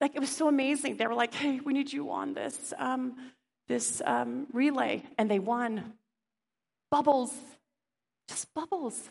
[0.01, 0.97] Like, it was so amazing.
[0.97, 3.17] They were like, hey, we need you on this, um,
[3.69, 5.03] this um, relay.
[5.17, 5.95] And they won.
[6.91, 7.33] Bubbles,
[8.29, 9.11] just bubbles.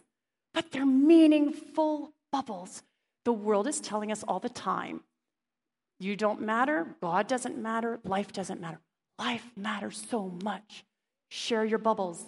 [0.54, 2.84] But they're meaningful bubbles.
[3.26, 5.02] The world is telling us all the time
[6.00, 8.80] you don't matter, God doesn't matter, life doesn't matter.
[9.18, 10.84] Life matters so much.
[11.30, 12.24] Share your bubbles.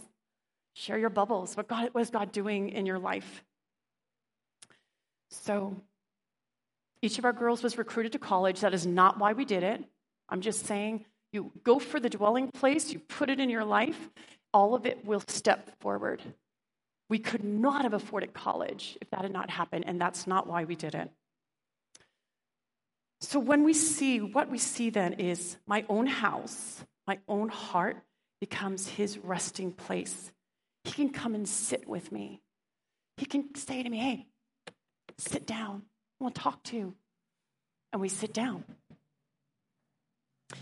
[0.74, 1.58] Share your bubbles.
[1.58, 3.44] What, God, what is God doing in your life?
[5.30, 5.76] So,
[7.02, 8.62] each of our girls was recruited to college.
[8.62, 9.84] That is not why we did it.
[10.30, 14.10] I'm just saying you go for the dwelling place, you put it in your life,
[14.54, 16.22] all of it will step forward.
[17.10, 20.66] We could not have afforded college if that had not happened, and that's not why
[20.66, 21.10] we did it.
[23.22, 27.98] So, when we see, what we see then is my own house, my own heart
[28.40, 30.32] becomes his resting place.
[30.84, 32.42] He can come and sit with me.
[33.18, 34.28] He can say to me, Hey,
[35.18, 35.84] sit down.
[36.22, 36.94] To talk to.
[37.94, 38.64] And we sit down.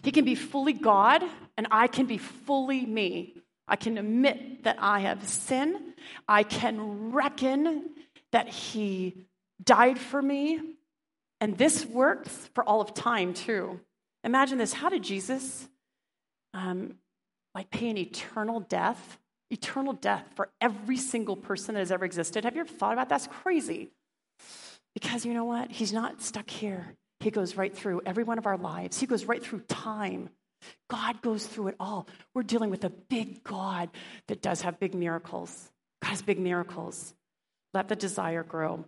[0.04, 1.24] He can be fully God,
[1.58, 3.36] and I can be fully me.
[3.68, 5.94] I can admit that I have sin.
[6.28, 7.90] I can reckon
[8.32, 9.26] that He
[9.64, 10.60] died for me.
[11.42, 13.80] And this works for all of time, too.
[14.24, 15.68] Imagine this how did Jesus
[16.54, 16.96] um,
[17.54, 19.20] like pay an eternal death?
[19.52, 22.44] Eternal death for every single person that has ever existed.
[22.44, 23.22] Have you ever thought about that?
[23.22, 23.90] That's crazy.
[24.96, 25.72] Because you know what?
[25.72, 26.96] He's not stuck here.
[27.20, 30.30] He goes right through every one of our lives, He goes right through time.
[30.90, 32.08] God goes through it all.
[32.34, 33.90] We're dealing with a big God
[34.28, 35.70] that does have big miracles.
[36.02, 37.14] God has big miracles.
[37.74, 38.86] Let the desire grow.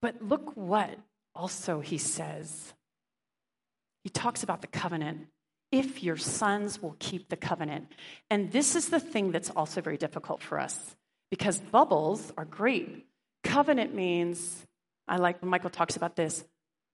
[0.00, 0.98] But look what
[1.32, 2.72] also he says.
[4.02, 5.28] He talks about the covenant.
[5.70, 7.92] If your sons will keep the covenant.
[8.30, 10.96] And this is the thing that's also very difficult for us
[11.32, 13.06] because bubbles are great.
[13.42, 14.66] Covenant means,
[15.08, 16.44] I like when Michael talks about this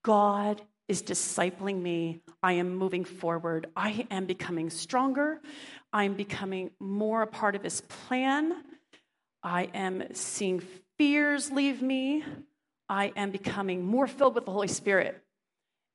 [0.05, 2.20] God is discipling me.
[2.41, 3.66] I am moving forward.
[3.74, 5.41] I am becoming stronger.
[5.93, 8.55] I'm becoming more a part of his plan.
[9.43, 10.62] I am seeing
[10.99, 12.22] fears leave me.
[12.89, 15.20] I am becoming more filled with the Holy Spirit.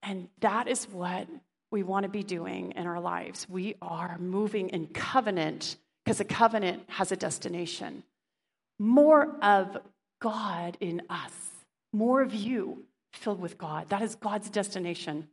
[0.03, 1.29] And that is what
[1.71, 3.47] we want to be doing in our lives.
[3.47, 8.03] We are moving in covenant because a covenant has a destination.
[8.79, 9.77] More of
[10.21, 11.33] God in us,
[11.91, 13.89] more of you filled with God.
[13.89, 15.27] That is God's destination.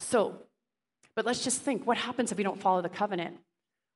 [0.00, 0.36] So,
[1.14, 3.36] but let's just think what happens if we don't follow the covenant?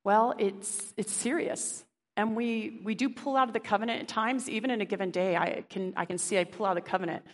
[0.05, 1.85] Well, it's, it's serious.
[2.17, 5.11] And we, we do pull out of the covenant at times, even in a given
[5.11, 5.37] day.
[5.37, 7.25] I can, I can see I pull out of the covenant,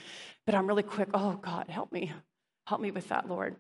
[0.45, 1.09] but I'm really quick.
[1.14, 2.12] Oh, God, help me.
[2.66, 3.57] Help me with that, Lord.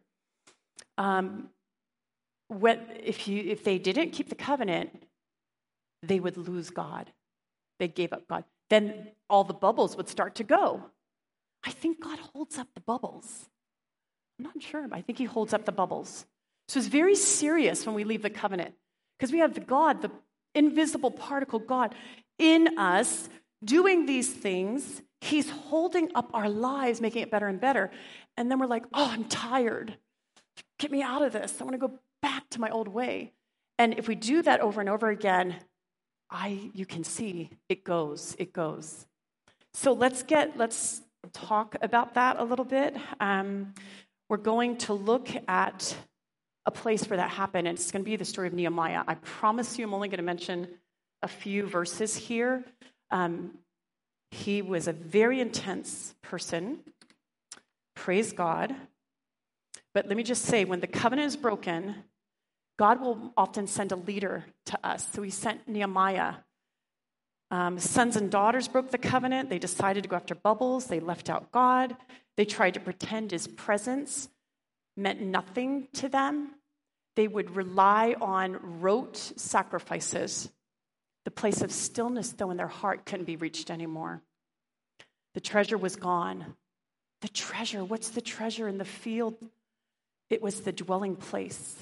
[0.98, 1.48] Um,
[2.48, 5.02] what, if, you, if they didn't keep the covenant,
[6.06, 7.12] they would lose God.
[7.78, 10.82] They gave up God then all the bubbles would start to go.
[11.64, 13.48] I think God holds up the bubbles.
[14.38, 16.26] I'm not sure, but I think He holds up the bubbles.
[16.68, 18.74] So it's very serious when we leave the covenant
[19.18, 20.10] because we have the God, the
[20.54, 21.94] invisible particle God
[22.38, 23.28] in us
[23.62, 25.02] doing these things.
[25.20, 27.90] He's holding up our lives, making it better and better.
[28.36, 29.96] And then we're like, oh, I'm tired.
[30.78, 31.60] Get me out of this.
[31.60, 33.32] I want to go back to my old way.
[33.78, 35.56] And if we do that over and over again,
[36.34, 39.06] I you can see it goes, it goes.
[39.72, 41.00] So let's get let's
[41.32, 42.96] talk about that a little bit.
[43.20, 43.72] Um,
[44.28, 45.96] we're going to look at
[46.66, 49.04] a place where that happened, and it's going to be the story of Nehemiah.
[49.06, 50.66] I promise you, I'm only going to mention
[51.22, 52.64] a few verses here.
[53.12, 53.52] Um,
[54.32, 56.80] he was a very intense person.
[57.94, 58.74] Praise God.
[59.92, 61.94] But let me just say when the covenant is broken,
[62.78, 65.08] God will often send a leader to us.
[65.12, 66.34] So he sent Nehemiah.
[67.50, 69.48] Um, sons and daughters broke the covenant.
[69.48, 70.86] They decided to go after bubbles.
[70.86, 71.96] They left out God.
[72.36, 74.28] They tried to pretend his presence
[74.96, 76.50] meant nothing to them.
[77.16, 80.50] They would rely on rote sacrifices.
[81.24, 84.22] The place of stillness, though, in their heart couldn't be reached anymore.
[85.34, 86.54] The treasure was gone.
[87.22, 89.36] The treasure, what's the treasure in the field?
[90.28, 91.76] It was the dwelling place.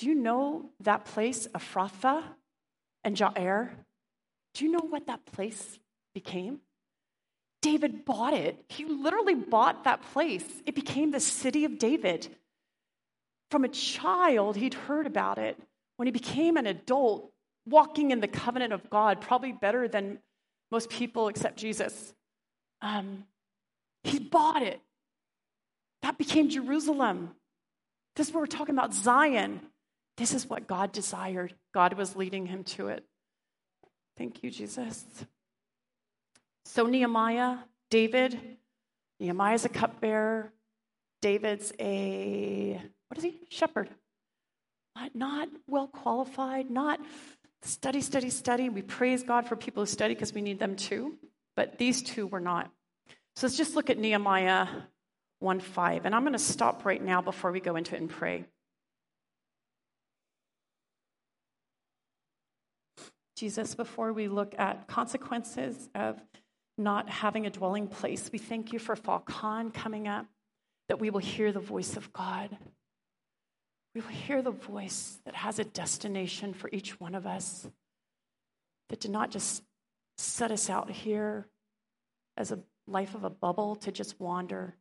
[0.00, 2.22] Do you know that place, Ephrathah
[3.04, 3.68] and Jaar?
[4.54, 5.78] Do you know what that place
[6.14, 6.60] became?
[7.60, 8.64] David bought it.
[8.70, 10.46] He literally bought that place.
[10.64, 12.34] It became the city of David.
[13.50, 15.60] From a child, he'd heard about it.
[15.98, 17.30] When he became an adult,
[17.66, 20.18] walking in the covenant of God, probably better than
[20.70, 22.14] most people except Jesus,
[22.80, 23.24] um,
[24.04, 24.80] he bought it.
[26.00, 27.32] That became Jerusalem.
[28.16, 29.60] This is what we're talking about Zion.
[30.20, 31.54] This is what God desired.
[31.72, 33.06] God was leading him to it.
[34.18, 35.02] Thank you, Jesus.
[36.66, 37.56] So, Nehemiah,
[37.88, 38.38] David,
[39.18, 40.52] Nehemiah's a cupbearer.
[41.22, 43.40] David's a, what is he?
[43.48, 43.88] Shepherd.
[44.94, 47.00] Not, not well qualified, not
[47.62, 48.68] study, study, study.
[48.68, 51.16] We praise God for people who study because we need them too.
[51.56, 52.70] But these two were not.
[53.36, 54.68] So let's just look at Nehemiah
[55.38, 56.04] 1 5.
[56.04, 58.44] And I'm going to stop right now before we go into it and pray.
[63.40, 66.22] Jesus, before we look at consequences of
[66.76, 70.26] not having a dwelling place, we thank you for Fall Con coming up,
[70.90, 72.54] that we will hear the voice of God.
[73.94, 77.66] We will hear the voice that has a destination for each one of us,
[78.90, 79.62] that did not just
[80.18, 81.48] set us out here
[82.36, 84.76] as a life of a bubble to just wander.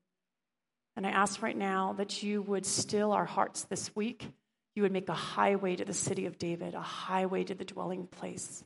[0.98, 4.34] And I ask right now that you would still our hearts this week.
[4.80, 8.08] You would make a highway to the city of David, a highway to the dwelling
[8.08, 8.64] place.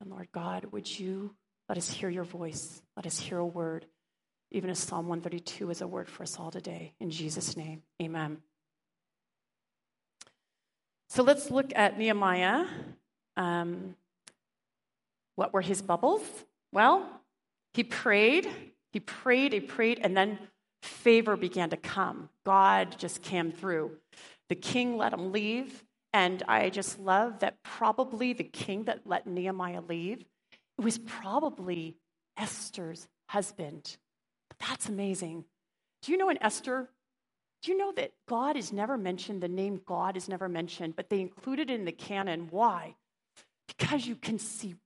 [0.00, 1.34] And Lord God, would you
[1.68, 2.80] let us hear your voice?
[2.94, 3.86] Let us hear a word,
[4.52, 6.92] even as Psalm 132 is a word for us all today.
[7.00, 8.36] In Jesus' name, amen.
[11.08, 12.64] So let's look at Nehemiah.
[13.36, 13.96] Um,
[15.34, 16.22] what were his bubbles?
[16.70, 17.04] Well,
[17.74, 18.48] he prayed,
[18.92, 20.38] he prayed, he prayed, and then
[20.82, 22.28] favor began to come.
[22.44, 23.90] God just came through.
[24.48, 25.84] The king let him leave.
[26.12, 30.24] And I just love that probably the king that let Nehemiah leave,
[30.78, 31.96] it was probably
[32.36, 33.98] Esther's husband.
[34.58, 35.44] That's amazing.
[36.02, 36.88] Do you know in Esther,
[37.62, 41.10] do you know that God is never mentioned, the name God is never mentioned, but
[41.10, 42.48] they included it in the canon.
[42.50, 42.94] Why?
[43.66, 44.76] Because you can see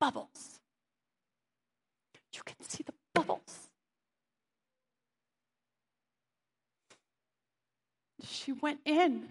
[0.00, 0.60] bubbles.
[2.34, 3.63] You can see the bubbles.
[8.26, 9.28] She went in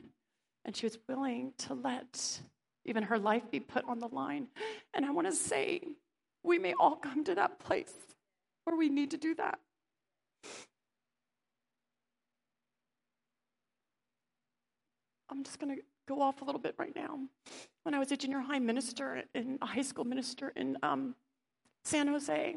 [0.65, 2.41] and she was willing to let
[2.85, 4.47] even her life be put on the line.
[4.93, 5.81] And I want to say,
[6.43, 7.93] we may all come to that place
[8.65, 9.59] where we need to do that.
[15.29, 17.17] I'm just going to go off a little bit right now.
[17.83, 21.15] When I was a junior high minister and a high school minister in um,
[21.83, 22.55] San Jose,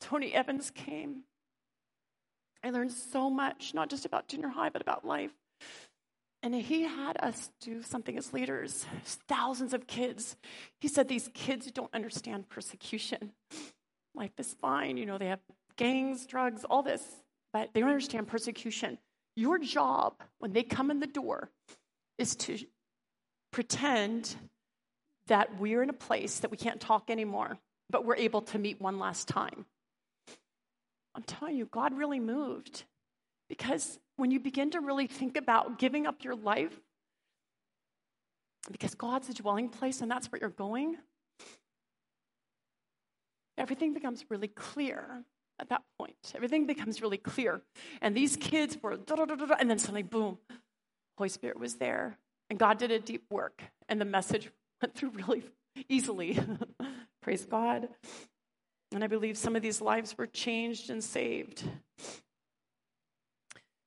[0.00, 1.22] Tony Evans came.
[2.64, 5.32] I learned so much, not just about junior high, but about life.
[6.42, 8.86] And he had us do something as leaders,
[9.28, 10.36] thousands of kids.
[10.80, 13.32] He said these kids don't understand persecution.
[14.14, 15.40] Life is fine, you know, they have
[15.76, 17.02] gangs, drugs, all this,
[17.52, 18.98] but they don't understand persecution.
[19.36, 21.50] Your job when they come in the door
[22.16, 22.58] is to
[23.52, 24.36] pretend
[25.26, 27.58] that we're in a place that we can't talk anymore,
[27.90, 29.66] but we're able to meet one last time.
[31.14, 32.84] I'm telling you, God really moved
[33.48, 36.78] because when you begin to really think about giving up your life,
[38.70, 40.96] because God's a dwelling place and that's where you're going,
[43.58, 45.24] everything becomes really clear
[45.60, 46.16] at that point.
[46.34, 47.62] Everything becomes really clear.
[48.00, 50.38] And these kids were, da, da, da, and then suddenly, boom,
[51.16, 52.18] Holy Spirit was there.
[52.50, 53.62] And God did a deep work.
[53.88, 54.50] And the message
[54.82, 55.44] went through really
[55.88, 56.38] easily.
[57.22, 57.88] Praise God.
[58.94, 61.64] And I believe some of these lives were changed and saved.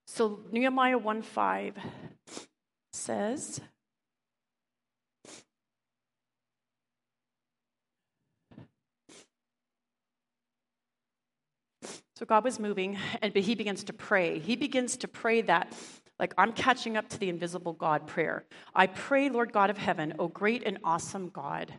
[0.06, 1.76] So Nehemiah 1 5
[2.92, 3.62] says,
[12.16, 14.40] So God was moving, and but he begins to pray.
[14.40, 15.72] He begins to pray that,
[16.20, 18.44] like, I'm catching up to the invisible God prayer.
[18.76, 21.74] I pray, Lord God of heaven, O great and awesome God,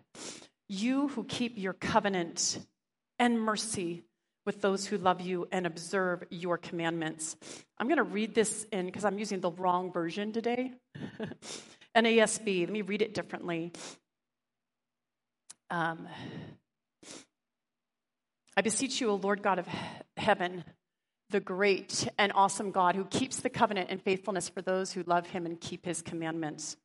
[0.68, 2.60] you who keep your covenant
[3.18, 4.04] and mercy
[4.46, 7.36] with those who love you and observe your commandments.
[7.78, 10.72] I'm going to read this in because I'm using the wrong version today.
[11.94, 13.72] NASB, let me read it differently.
[15.70, 16.08] Um,
[18.56, 19.68] I beseech you, O Lord God of
[20.16, 20.64] heaven,
[21.30, 25.26] the great and awesome God who keeps the covenant and faithfulness for those who love
[25.28, 26.76] him and keep his commandments.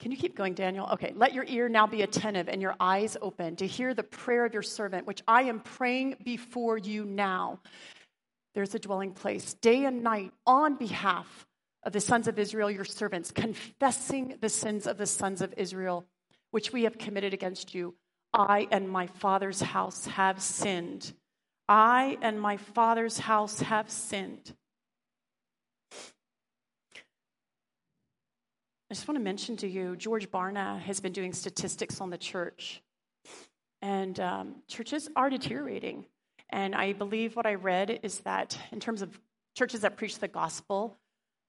[0.00, 0.88] Can you keep going, Daniel?
[0.92, 4.44] Okay, let your ear now be attentive and your eyes open to hear the prayer
[4.44, 7.60] of your servant, which I am praying before you now.
[8.54, 11.46] There's a dwelling place, day and night, on behalf
[11.82, 16.06] of the sons of Israel, your servants, confessing the sins of the sons of Israel
[16.50, 17.94] which we have committed against you.
[18.32, 21.12] I and my father's house have sinned.
[21.68, 24.54] I and my father's house have sinned.
[28.90, 32.16] I just want to mention to you, George Barna has been doing statistics on the
[32.16, 32.82] church.
[33.82, 36.06] And um, churches are deteriorating.
[36.48, 39.20] And I believe what I read is that in terms of
[39.54, 40.96] churches that preach the gospel,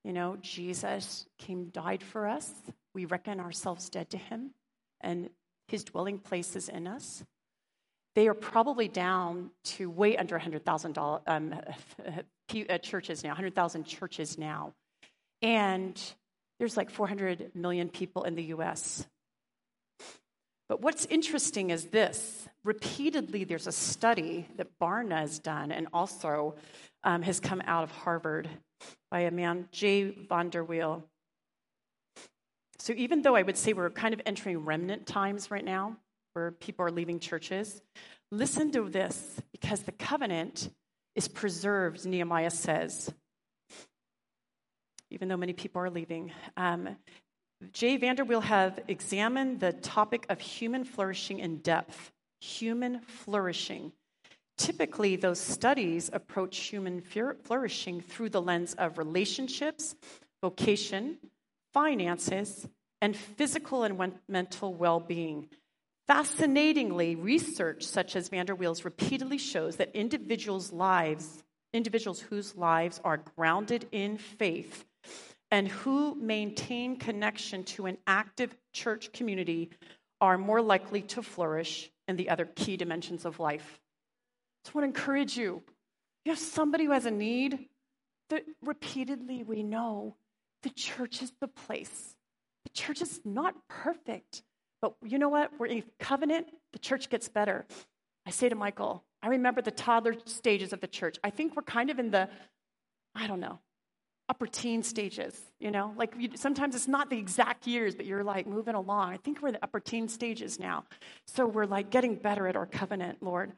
[0.03, 2.51] you know, Jesus came, died for us.
[2.93, 4.51] We reckon ourselves dead to him,
[4.99, 5.29] and
[5.69, 7.23] his dwelling place is in us.
[8.15, 11.21] They are probably down to way under 100,000 um,
[12.69, 14.73] uh, churches now, 100,000 churches now.
[15.41, 15.97] And
[16.59, 19.05] there's like 400 million people in the US.
[20.67, 26.55] But what's interesting is this repeatedly, there's a study that Barna has done and also
[27.03, 28.49] um, has come out of Harvard
[29.09, 31.01] by a man, Jay VanderWeele.
[32.77, 35.97] So even though I would say we're kind of entering remnant times right now,
[36.33, 37.81] where people are leaving churches,
[38.31, 40.69] listen to this because the covenant
[41.15, 43.11] is preserved, Nehemiah says,
[45.11, 46.31] even though many people are leaving.
[46.57, 46.97] Um,
[47.73, 52.11] Jay VanderWeele have examined the topic of human flourishing in depth.
[52.41, 53.91] Human flourishing.
[54.57, 59.95] Typically, those studies approach human flourishing through the lens of relationships,
[60.41, 61.17] vocation,
[61.73, 62.67] finances,
[63.01, 65.49] and physical and mental well being.
[66.07, 71.43] Fascinatingly, research such as VanderWeele's repeatedly shows that individuals' lives,
[71.73, 74.85] individuals whose lives are grounded in faith,
[75.51, 79.71] and who maintain connection to an active church community
[80.21, 83.79] are more likely to flourish in the other key dimensions of life.
[84.65, 85.63] So I want to encourage you.
[86.25, 87.67] You have somebody who has a need
[88.29, 90.15] that repeatedly we know
[90.63, 92.15] the church is the place.
[92.65, 94.43] The church is not perfect,
[94.81, 95.51] but you know what?
[95.57, 97.65] We're in covenant, the church gets better.
[98.25, 101.17] I say to Michael, I remember the toddler stages of the church.
[101.23, 102.29] I think we're kind of in the,
[103.15, 103.59] I don't know,
[104.29, 105.93] upper teen stages, you know?
[105.97, 109.13] Like you, sometimes it's not the exact years, but you're like moving along.
[109.13, 110.85] I think we're in the upper teen stages now.
[111.25, 113.51] So we're like getting better at our covenant, Lord.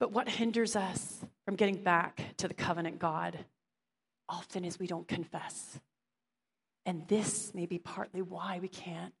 [0.00, 3.38] But what hinders us from getting back to the covenant God
[4.28, 5.78] often is we don't confess.
[6.86, 9.14] And this may be partly why we can't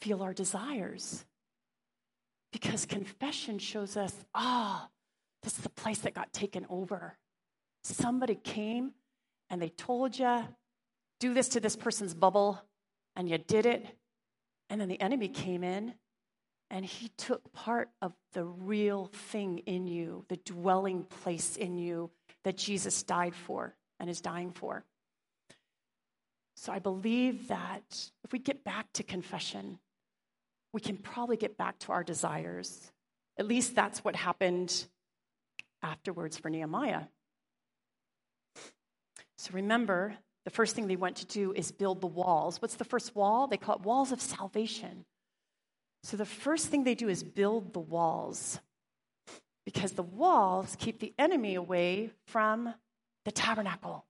[0.00, 1.24] feel our desires.
[2.52, 4.90] Because confession shows us, ah, oh,
[5.42, 7.16] this is the place that got taken over.
[7.82, 8.92] Somebody came
[9.48, 10.44] and they told you,
[11.18, 12.60] do this to this person's bubble,
[13.16, 13.86] and you did it.
[14.68, 15.94] And then the enemy came in
[16.70, 22.10] and he took part of the real thing in you, the dwelling place in you
[22.44, 24.84] that Jesus died for and is dying for.
[26.56, 29.78] So I believe that if we get back to confession,
[30.72, 32.92] we can probably get back to our desires.
[33.36, 34.86] At least that's what happened
[35.82, 37.04] afterwards for Nehemiah.
[39.40, 42.60] So remember, the first thing they went to do is build the walls.
[42.60, 43.46] What's the first wall?
[43.46, 45.06] They call it walls of salvation.
[46.02, 48.60] So the first thing they do is build the walls
[49.64, 52.74] because the walls keep the enemy away from
[53.24, 54.04] the tabernacle.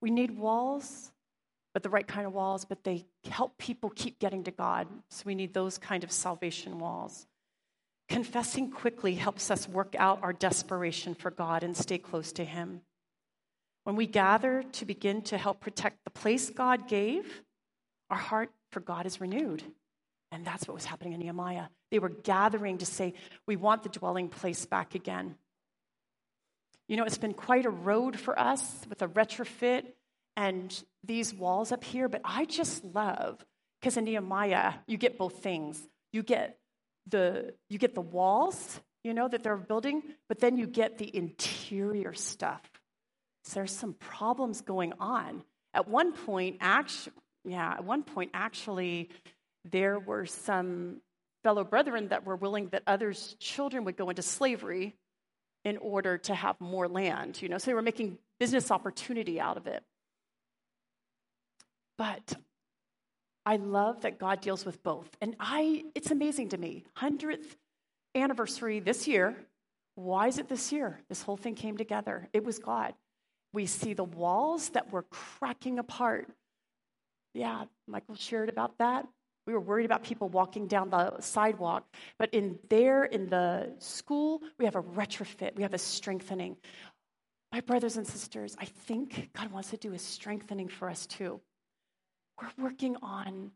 [0.00, 1.12] We need walls,
[1.74, 4.88] but the right kind of walls, but they help people keep getting to God.
[5.10, 7.26] So we need those kind of salvation walls.
[8.08, 12.80] Confessing quickly helps us work out our desperation for God and stay close to Him.
[13.84, 17.42] When we gather to begin to help protect the place God gave,
[18.10, 19.62] our heart for God is renewed.
[20.32, 21.66] And that's what was happening in Nehemiah.
[21.90, 23.14] They were gathering to say,
[23.46, 25.36] We want the dwelling place back again.
[26.88, 29.84] You know, it's been quite a road for us with a retrofit
[30.36, 33.44] and these walls up here, but I just love
[33.80, 35.80] because in Nehemiah, you get both things.
[36.12, 36.58] You get
[37.06, 41.16] the you get the walls, you know, that they're building, but then you get the
[41.16, 42.62] interior stuff
[43.52, 45.42] there's some problems going on.
[45.74, 47.12] At one point, actually,
[47.44, 49.10] yeah, at one point, actually,
[49.70, 51.00] there were some
[51.42, 54.94] fellow brethren that were willing that others' children would go into slavery
[55.64, 59.56] in order to have more land, you know, so they were making business opportunity out
[59.56, 59.82] of it.
[61.96, 62.34] But
[63.46, 65.08] I love that God deals with both.
[65.20, 66.84] And I it's amazing to me.
[66.96, 67.56] 100th
[68.14, 69.36] anniversary this year.
[69.96, 71.00] Why is it this year?
[71.08, 72.28] This whole thing came together.
[72.32, 72.94] It was God.
[73.54, 76.28] We see the walls that were cracking apart.
[77.34, 79.06] Yeah, Michael shared about that.
[79.46, 81.86] We were worried about people walking down the sidewalk,
[82.18, 86.56] but in there, in the school, we have a retrofit, we have a strengthening.
[87.52, 91.40] My brothers and sisters, I think God wants to do a strengthening for us too.
[92.40, 93.52] we're working on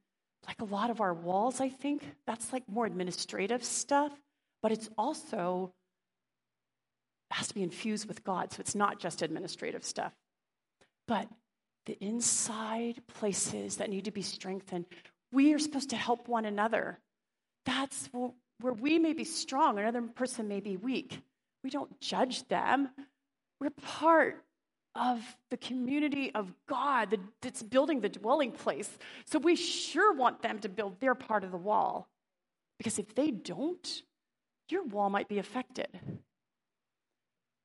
[0.46, 2.02] like a lot of our walls, I think.
[2.24, 4.12] That's like more administrative stuff,
[4.62, 5.72] but it's also
[7.30, 10.12] has to be infused with God, so it's not just administrative stuff.
[11.06, 11.28] But
[11.86, 14.86] the inside places that need to be strengthened,
[15.32, 16.98] we are supposed to help one another.
[17.66, 21.20] That's where we may be strong, another person may be weak.
[21.62, 22.88] We don't judge them.
[23.60, 24.42] We're part
[24.94, 25.20] of
[25.50, 28.90] the community of God that's building the dwelling place.
[29.26, 32.08] So we sure want them to build their part of the wall.
[32.78, 34.02] Because if they don't,
[34.68, 35.88] your wall might be affected.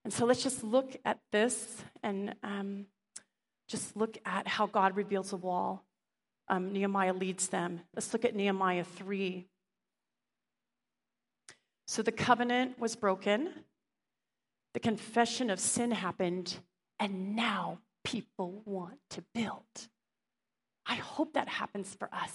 [0.04, 2.86] And so let's just look at this and um,
[3.68, 5.86] just look at how God reveals a wall.
[6.50, 7.82] Um, Nehemiah leads them.
[7.96, 9.48] Let's look at Nehemiah 3.
[11.88, 13.50] So the covenant was broken,
[14.74, 16.58] the confession of sin happened,
[17.00, 19.88] and now people want to build.
[20.86, 22.32] I hope that happens for us.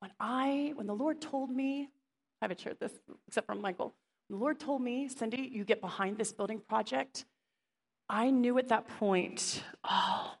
[0.00, 1.88] When I, when the Lord told me,
[2.40, 2.92] I haven't shared this
[3.26, 3.94] except from Michael.
[4.30, 7.24] The Lord told me, Cindy, you get behind this building project.
[8.08, 10.34] I knew at that point, oh,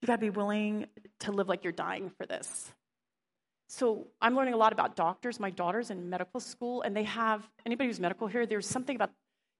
[0.00, 0.86] you got to be willing
[1.20, 2.72] to live like you're dying for this.
[3.68, 5.40] So I'm learning a lot about doctors.
[5.40, 9.10] My daughter's in medical school, and they have anybody who's medical here, there's something about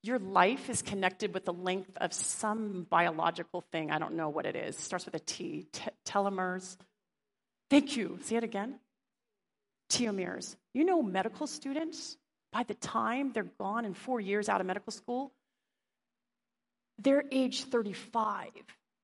[0.02, 3.90] your life is connected with the length of some biological thing.
[3.90, 4.76] I don't know what it is.
[4.76, 5.66] It starts with a T.
[5.72, 6.76] T- telomeres.
[7.70, 8.18] Thank you.
[8.22, 8.80] See it again.
[9.88, 10.56] Telomeres.
[10.74, 12.18] You know, medical students
[12.54, 15.32] by the time they're gone in four years out of medical school,
[16.98, 18.50] they're age 35.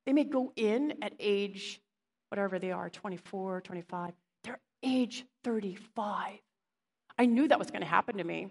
[0.07, 1.81] They may go in at age
[2.29, 4.13] whatever they are 24, 25.
[4.45, 6.39] They're age 35.
[7.19, 8.51] I knew that was going to happen to me.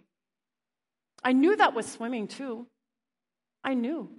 [1.23, 2.67] I knew that was swimming too.
[3.63, 4.09] I knew.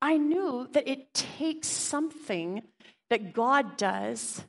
[0.00, 2.62] I knew that it takes something
[3.10, 4.44] that God does.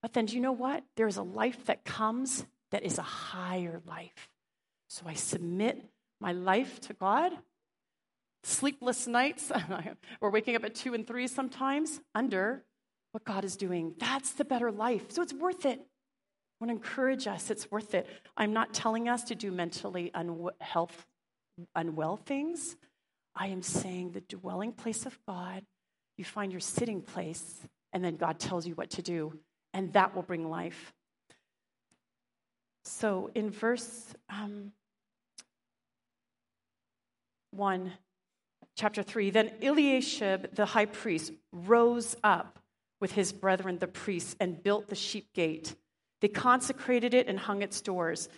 [0.00, 0.82] But then, do you know what?
[0.96, 4.30] There's a life that comes that is a higher life.
[4.90, 5.88] So I submit
[6.20, 7.30] my life to God.
[8.42, 9.52] Sleepless nights,
[10.20, 12.64] we're waking up at two and three sometimes under
[13.12, 13.94] what God is doing.
[13.98, 15.12] That's the better life.
[15.12, 15.78] So it's worth it.
[15.78, 18.08] I want to encourage us, it's worth it.
[18.36, 21.06] I'm not telling us to do mentally unhealth,
[21.76, 22.76] unwell things.
[23.36, 25.64] I am saying the dwelling place of God,
[26.18, 27.60] you find your sitting place,
[27.92, 29.38] and then God tells you what to do,
[29.72, 30.92] and that will bring life.
[32.84, 34.72] So in verse um,
[37.52, 37.92] 1,
[38.76, 42.58] chapter 3, then Eliashib the high priest rose up
[43.00, 45.74] with his brethren the priests and built the sheep gate.
[46.20, 48.28] They consecrated it and hung its doors.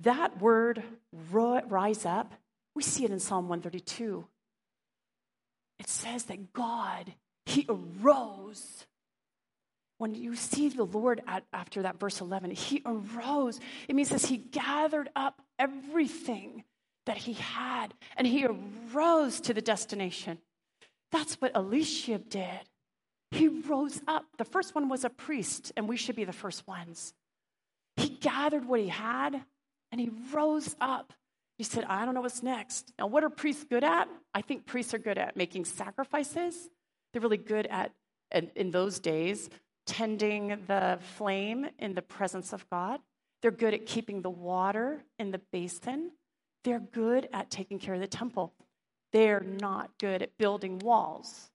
[0.00, 0.82] That word,
[1.30, 2.34] rise up,
[2.74, 4.24] we see it in Psalm 132.
[5.78, 7.12] It says that God,
[7.46, 8.86] He arose.
[9.98, 13.60] When you see the Lord at, after that verse 11, He arose.
[13.88, 16.64] It means that He gathered up everything
[17.12, 20.38] that he had, and he arose to the destination.
[21.10, 22.60] That's what Eliashib did.
[23.32, 24.24] He rose up.
[24.38, 27.12] The first one was a priest, and we should be the first ones.
[27.96, 29.44] He gathered what he had,
[29.90, 31.12] and he rose up.
[31.58, 32.94] He said, I don't know what's next.
[32.98, 34.08] Now, what are priests good at?
[34.32, 36.70] I think priests are good at making sacrifices.
[37.12, 37.92] They're really good at,
[38.56, 39.50] in those days,
[39.86, 43.00] tending the flame in the presence of God.
[43.42, 46.12] They're good at keeping the water in the basin.
[46.64, 48.52] They're good at taking care of the temple.
[49.12, 51.50] They're not good at building walls.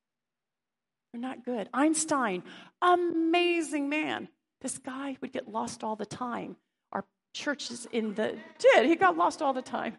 [1.11, 1.69] They're not good.
[1.73, 2.43] Einstein,
[2.81, 4.27] amazing man.
[4.61, 6.57] This guy would get lost all the time.
[6.91, 9.95] Our church is in the, did, he got lost all the time.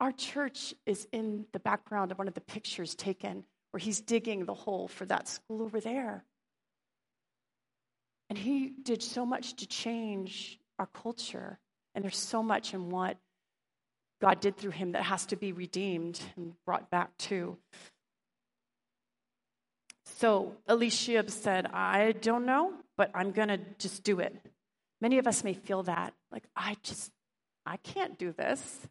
[0.00, 4.44] Our church is in the background of one of the pictures taken where he's digging
[4.44, 6.24] the hole for that school over there.
[8.28, 11.58] And he did so much to change our culture.
[11.94, 13.16] And there's so much in what
[14.22, 17.58] God did through him that has to be redeemed and brought back too.
[20.04, 24.32] So Eliashib said, I don't know, but I'm going to just do it.
[25.00, 26.14] Many of us may feel that.
[26.30, 27.10] Like, I just,
[27.66, 28.86] I can't do this.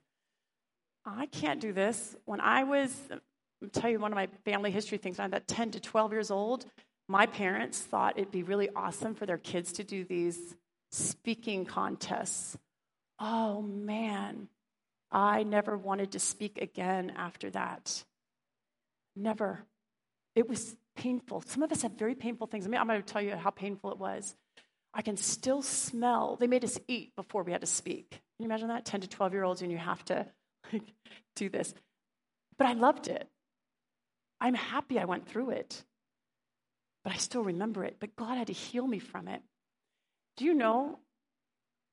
[1.05, 2.13] I can't do this.
[2.25, 5.71] When I was, I'll tell you one of my family history things, I'm about 10
[5.71, 6.65] to 12 years old,
[7.07, 10.55] my parents thought it'd be really awesome for their kids to do these
[10.91, 12.57] speaking contests.
[13.17, 14.49] Oh, man.
[15.11, 18.03] I never wanted to speak again after that.
[19.15, 19.65] Never.
[20.35, 21.43] It was painful.
[21.45, 22.65] Some of us have very painful things.
[22.65, 24.35] I mean, I'm going to tell you how painful it was.
[24.93, 26.37] I can still smell.
[26.39, 28.09] They made us eat before we had to speak.
[28.11, 28.85] Can you imagine that?
[28.85, 30.25] 10 to 12 year olds, and you have to
[30.71, 30.83] like,
[31.35, 31.73] do this.
[32.57, 33.27] But I loved it.
[34.39, 35.83] I'm happy I went through it,
[37.03, 37.97] but I still remember it.
[37.99, 39.41] But God had to heal me from it.
[40.37, 40.97] Do you know?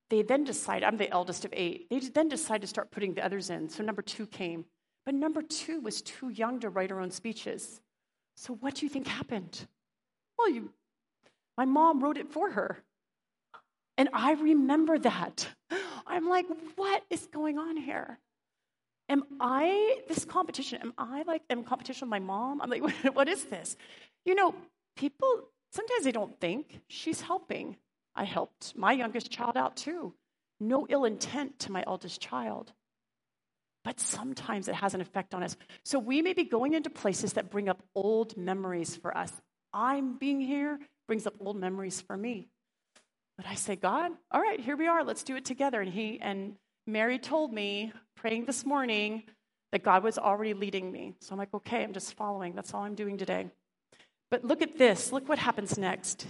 [0.09, 1.87] They then decide, I'm the eldest of eight.
[1.89, 3.69] They then decide to start putting the others in.
[3.69, 4.65] So number two came.
[5.05, 7.81] But number two was too young to write her own speeches.
[8.35, 9.67] So what do you think happened?
[10.37, 10.71] Well, you,
[11.57, 12.83] my mom wrote it for her.
[13.97, 15.47] And I remember that.
[16.07, 16.45] I'm like,
[16.75, 18.17] what is going on here?
[19.09, 20.79] Am I this competition?
[20.81, 22.61] Am I like in competition with my mom?
[22.61, 22.83] I'm like,
[23.13, 23.75] what is this?
[24.25, 24.55] You know,
[24.95, 27.77] people sometimes they don't think she's helping.
[28.15, 30.13] I helped my youngest child out too.
[30.59, 32.73] No ill intent to my eldest child.
[33.83, 35.55] But sometimes it has an effect on us.
[35.85, 39.31] So we may be going into places that bring up old memories for us.
[39.73, 42.47] I'm being here brings up old memories for me.
[43.37, 45.03] But I say, God, all right, here we are.
[45.03, 45.81] Let's do it together.
[45.81, 46.55] And he and
[46.85, 49.23] Mary told me, praying this morning,
[49.71, 51.13] that God was already leading me.
[51.21, 52.53] So I'm like, okay, I'm just following.
[52.53, 53.47] That's all I'm doing today.
[54.29, 55.11] But look at this.
[55.11, 56.27] Look what happens next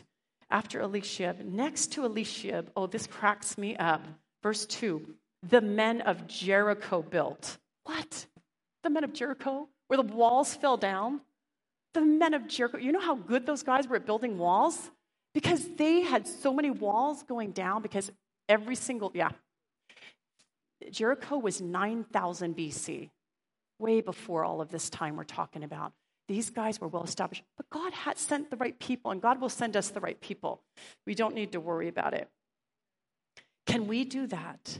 [0.49, 1.45] after Eliashib.
[1.45, 4.01] Next to Eliashib, oh, this cracks me up.
[4.43, 5.15] Verse 2
[5.47, 7.57] the men of Jericho built.
[7.85, 8.25] What?
[8.83, 9.69] The men of Jericho?
[9.87, 11.21] Where the walls fell down?
[11.93, 12.77] The men of Jericho.
[12.77, 14.91] You know how good those guys were at building walls?
[15.33, 18.11] Because they had so many walls going down, because
[18.47, 19.29] every single, yeah,
[20.91, 23.09] Jericho was 9,000 BC,
[23.79, 25.93] way before all of this time we're talking about.
[26.29, 29.49] These guys were well established, but God had sent the right people, and God will
[29.49, 30.61] send us the right people.
[31.07, 32.29] We don't need to worry about it.
[33.65, 34.79] Can we do that?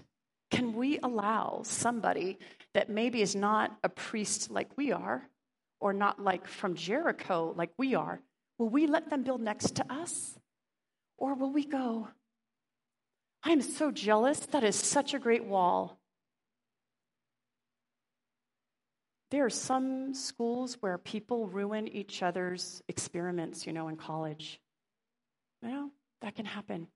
[0.52, 2.38] Can we allow somebody
[2.76, 5.28] that maybe is not a priest like we are,
[5.82, 8.22] or not like from Jericho like we are,
[8.60, 10.38] will we let them build next to us?
[11.18, 12.10] Or will we go,
[13.44, 14.40] I am so jealous.
[14.40, 15.99] That is such a great wall.
[19.32, 24.60] There are some schools where people ruin each other's experiments, you know, in college.
[25.62, 26.88] You know, that can happen.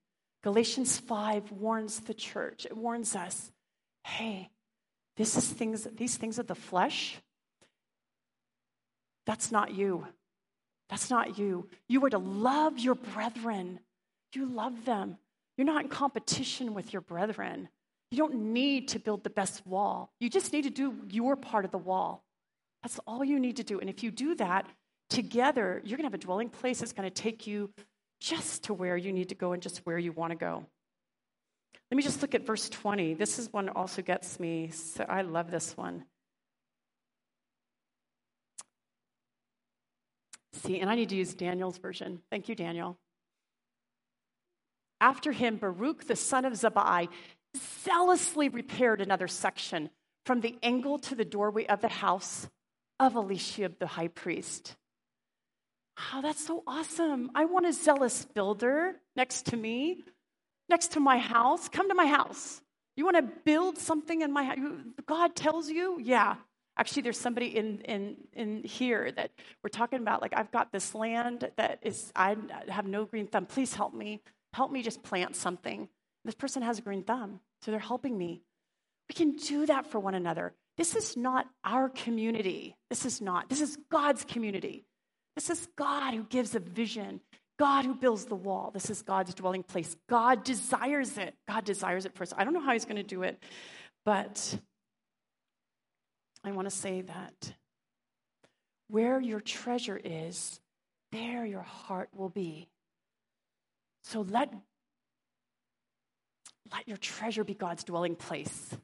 [0.43, 3.51] Galatians 5 warns the church, it warns us
[4.05, 4.49] hey,
[5.15, 7.21] this is things, these things of the flesh,
[9.25, 10.07] that's not you.
[10.89, 11.69] That's not you.
[11.87, 13.79] You are to love your brethren.
[14.33, 15.17] You love them.
[15.57, 17.69] You're not in competition with your brethren.
[18.13, 20.13] You don't need to build the best wall.
[20.19, 22.23] You just need to do your part of the wall.
[22.83, 23.79] That's all you need to do.
[23.79, 24.67] And if you do that
[25.09, 27.71] together, you're going to have a dwelling place that's going to take you
[28.21, 30.63] just to where you need to go and just where you want to go.
[31.89, 33.15] Let me just look at verse 20.
[33.15, 34.69] This is one also gets me.
[34.69, 36.05] So I love this one.
[40.63, 42.21] See, and I need to use Daniel's version.
[42.29, 42.99] Thank you, Daniel.
[45.01, 47.09] After him, Baruch the son of Zabbai
[47.57, 49.89] zealously repaired another section
[50.25, 52.47] from the angle to the doorway of the house
[52.99, 54.75] of Eliashib the high priest.
[56.13, 57.31] Oh, that's so awesome.
[57.35, 60.03] I want a zealous builder next to me,
[60.69, 61.69] next to my house.
[61.69, 62.61] Come to my house.
[62.95, 64.57] You want to build something in my house?
[65.05, 65.99] God tells you?
[66.01, 66.35] Yeah.
[66.77, 69.31] Actually, there's somebody in, in, in here that
[69.63, 70.21] we're talking about.
[70.21, 72.35] Like, I've got this land that is, I
[72.67, 73.45] have no green thumb.
[73.45, 74.21] Please help me.
[74.53, 75.87] Help me just plant something.
[76.25, 78.41] This person has a green thumb, so they're helping me.
[79.09, 80.53] We can do that for one another.
[80.77, 82.75] This is not our community.
[82.89, 83.49] This is not.
[83.49, 84.85] This is God's community.
[85.35, 87.19] This is God who gives a vision,
[87.59, 88.71] God who builds the wall.
[88.73, 89.95] This is God's dwelling place.
[90.09, 91.35] God desires it.
[91.47, 92.33] God desires it for us.
[92.37, 93.41] I don't know how He's going to do it,
[94.05, 94.57] but
[96.43, 97.53] I want to say that
[98.89, 100.59] where your treasure is,
[101.11, 102.69] there your heart will be.
[104.03, 104.53] So let,
[106.71, 108.75] let your treasure be God's dwelling place.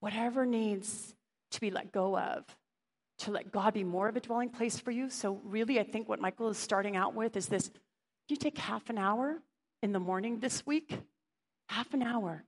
[0.00, 1.14] Whatever needs
[1.52, 2.44] to be let go of,
[3.18, 5.08] to let God be more of a dwelling place for you.
[5.10, 7.70] So, really, I think what Michael is starting out with is this
[8.28, 9.38] you take half an hour
[9.82, 10.98] in the morning this week,
[11.68, 12.44] half an hour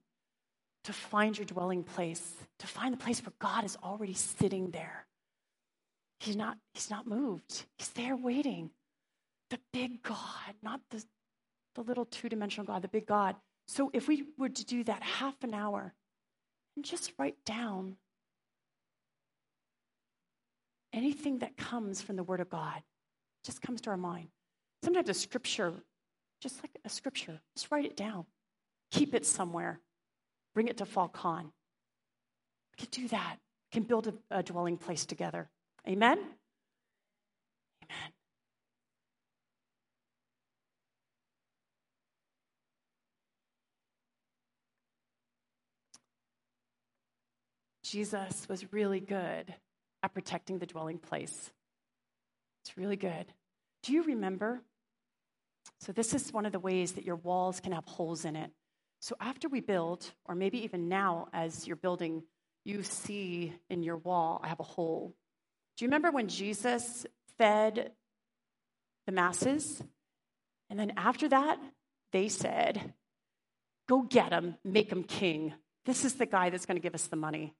[0.84, 5.06] to find your dwelling place, to find the place where God is already sitting there.
[6.20, 8.70] He's not, he's not moved, he's there waiting.
[9.50, 11.02] The big God, not the
[11.78, 13.36] the little two dimensional God, the big God.
[13.68, 15.94] So if we were to do that half an hour
[16.74, 17.96] and just write down
[20.92, 22.82] anything that comes from the Word of God,
[23.44, 24.28] just comes to our mind.
[24.82, 25.74] Sometimes a scripture,
[26.40, 28.24] just like a scripture, just write it down.
[28.90, 29.80] Keep it somewhere.
[30.54, 31.52] Bring it to Falcon.
[32.72, 33.36] We can do that.
[33.70, 35.50] We can build a, a dwelling place together.
[35.86, 36.18] Amen?
[37.84, 38.12] Amen.
[47.90, 49.54] Jesus was really good
[50.02, 51.50] at protecting the dwelling place.
[52.62, 53.26] It's really good.
[53.82, 54.60] Do you remember?
[55.80, 58.50] So, this is one of the ways that your walls can have holes in it.
[59.00, 62.24] So, after we build, or maybe even now as you're building,
[62.64, 65.14] you see in your wall, I have a hole.
[65.76, 67.06] Do you remember when Jesus
[67.38, 67.92] fed
[69.06, 69.82] the masses?
[70.68, 71.58] And then after that,
[72.12, 72.92] they said,
[73.88, 75.54] Go get him, make him king.
[75.86, 77.54] This is the guy that's going to give us the money.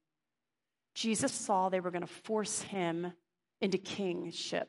[0.99, 3.13] Jesus saw they were going to force him
[3.61, 4.69] into kingship,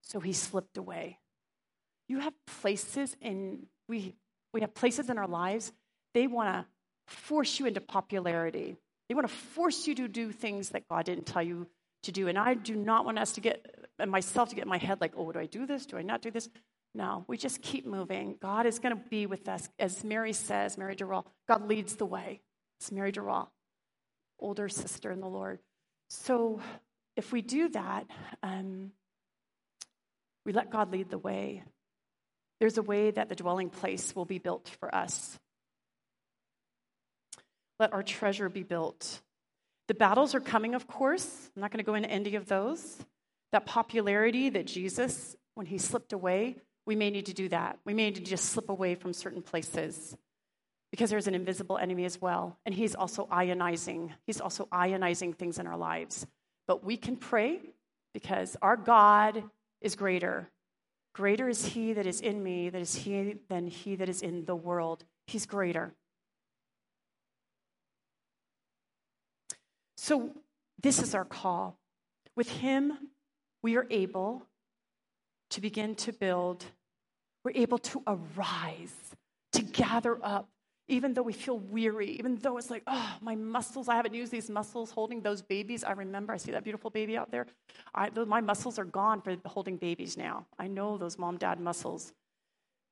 [0.00, 1.18] so he slipped away.
[2.08, 4.14] You have places in we
[4.54, 5.72] we have places in our lives
[6.14, 6.66] they want to
[7.06, 8.76] force you into popularity.
[9.08, 11.66] They want to force you to do things that God didn't tell you
[12.04, 12.28] to do.
[12.28, 15.00] And I do not want us to get and myself to get in my head
[15.00, 15.86] like, oh, do I do this?
[15.86, 16.48] Do I not do this?
[16.94, 18.36] No, we just keep moving.
[18.40, 19.68] God is going to be with us.
[19.78, 22.40] As Mary says, Mary Durrell, God leads the way.
[22.80, 23.50] It's Mary Durrell,
[24.42, 25.60] older sister in the Lord.
[26.08, 26.60] So
[27.16, 28.06] if we do that,
[28.42, 28.92] um,
[30.44, 31.62] we let God lead the way.
[32.60, 35.38] There's a way that the dwelling place will be built for us.
[37.78, 39.20] Let our treasure be built.
[39.88, 41.50] The battles are coming, of course.
[41.56, 42.98] I'm not going to go into any of those.
[43.50, 47.78] That popularity that Jesus, when he slipped away, we may need to do that.
[47.84, 50.16] We may need to just slip away from certain places
[50.92, 52.58] because there's an invisible enemy as well.
[52.66, 54.10] And he's also ionizing.
[54.26, 56.26] He's also ionizing things in our lives.
[56.68, 57.60] But we can pray
[58.12, 59.42] because our God
[59.80, 60.50] is greater.
[61.14, 64.44] Greater is he that is in me that is he than he that is in
[64.44, 65.04] the world.
[65.26, 65.94] He's greater.
[69.96, 70.30] So
[70.82, 71.78] this is our call.
[72.36, 72.98] With him,
[73.62, 74.42] we are able
[75.50, 76.64] to begin to build.
[77.44, 78.94] We're able to arise,
[79.52, 80.48] to gather up,
[80.88, 84.32] even though we feel weary, even though it's like, oh, my muscles, I haven't used
[84.32, 85.84] these muscles holding those babies.
[85.84, 87.46] I remember, I see that beautiful baby out there.
[87.94, 90.46] I, my muscles are gone for holding babies now.
[90.58, 92.12] I know those mom dad muscles.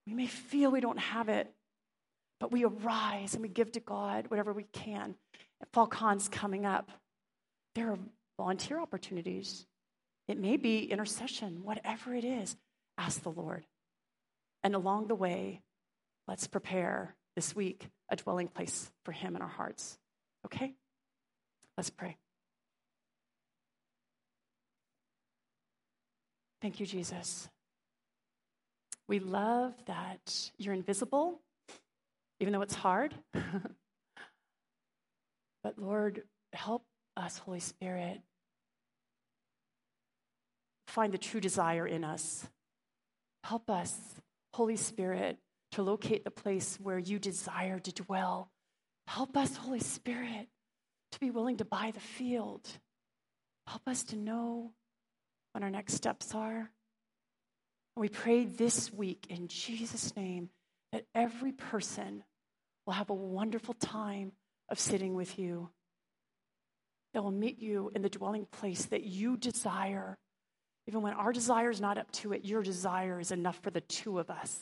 [0.06, 1.52] We may feel we don't have it,
[2.38, 5.16] but we arise and we give to God whatever we can.
[5.72, 6.90] Fall Con's coming up.
[7.74, 7.98] There are
[8.38, 9.66] volunteer opportunities.
[10.26, 12.56] It may be intercession, whatever it is,
[12.96, 13.66] ask the Lord.
[14.62, 15.60] And along the way,
[16.28, 19.98] let's prepare this week a dwelling place for Him in our hearts.
[20.46, 20.74] Okay?
[21.76, 22.16] Let's pray.
[26.60, 27.48] Thank you, Jesus.
[29.08, 31.40] We love that you're invisible,
[32.38, 33.14] even though it's hard.
[35.64, 36.22] but Lord,
[36.52, 36.84] help
[37.16, 38.20] us, Holy Spirit,
[40.86, 42.46] find the true desire in us.
[43.44, 43.98] Help us,
[44.52, 45.38] Holy Spirit,
[45.72, 48.50] to locate the place where you desire to dwell.
[49.06, 50.48] Help us, Holy Spirit,
[51.12, 52.68] to be willing to buy the field.
[53.66, 54.72] Help us to know
[55.52, 56.70] what our next steps are.
[57.96, 60.50] We pray this week in Jesus' name
[60.92, 62.24] that every person
[62.86, 64.32] will have a wonderful time
[64.68, 65.70] of sitting with you.
[67.14, 70.16] That will meet you in the dwelling place that you desire
[70.90, 73.80] even when our desire is not up to it, your desire is enough for the
[73.80, 74.58] two of us.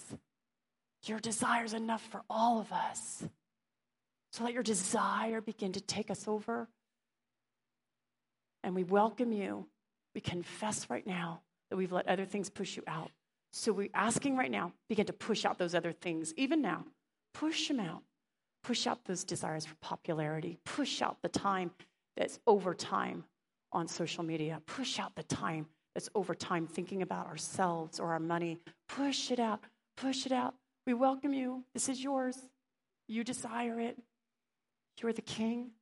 [1.08, 3.24] Your desire is enough for all of us.
[4.32, 6.68] So let your desire begin to take us over.
[8.62, 9.66] And we welcome you.
[10.14, 11.40] We confess right now
[11.70, 13.10] that we've let other things push you out.
[13.52, 16.84] So we're asking right now, begin to push out those other things, even now.
[17.32, 18.02] Push them out.
[18.62, 20.58] Push out those desires for popularity.
[20.64, 21.70] Push out the time
[22.16, 23.24] that's overtime
[23.72, 24.60] on social media.
[24.66, 28.58] Push out the time that's over time thinking about ourselves or our money.
[28.88, 29.60] Push it out.
[29.96, 30.54] Push it out.
[30.88, 31.64] We welcome you.
[31.74, 32.34] This is yours.
[33.08, 33.98] You desire it.
[34.98, 35.72] You're the king.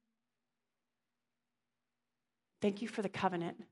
[2.60, 3.62] Thank you for the covenant.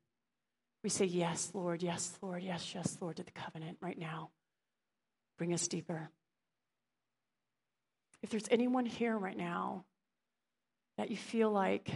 [0.84, 4.30] We say, Yes, Lord, yes, Lord, yes, yes, Lord, to the covenant right now.
[5.36, 6.08] Bring us deeper.
[8.22, 9.86] If there's anyone here right now
[10.98, 11.90] that you feel like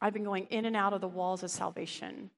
[0.00, 2.30] I've been going in and out of the walls of salvation,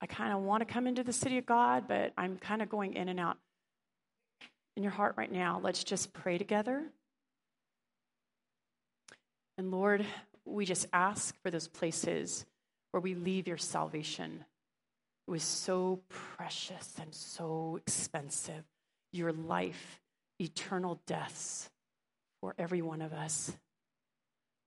[0.00, 2.68] I kind of want to come into the city of God, but I'm kind of
[2.68, 3.36] going in and out.
[4.76, 6.84] In your heart right now, let's just pray together.
[9.56, 10.06] And Lord,
[10.44, 12.46] we just ask for those places
[12.92, 14.44] where we leave your salvation.
[15.26, 18.62] It was so precious and so expensive.
[19.12, 20.00] Your life,
[20.40, 21.70] eternal deaths
[22.40, 23.52] for every one of us.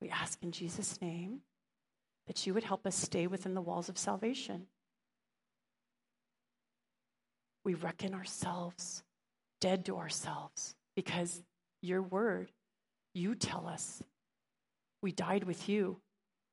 [0.02, 1.40] We ask in Jesus' name
[2.28, 4.68] that you would help us stay within the walls of salvation
[7.64, 9.04] we reckon ourselves
[9.60, 11.42] dead to ourselves because
[11.82, 12.52] your word,
[13.14, 14.02] you tell us
[15.02, 15.98] we died with you.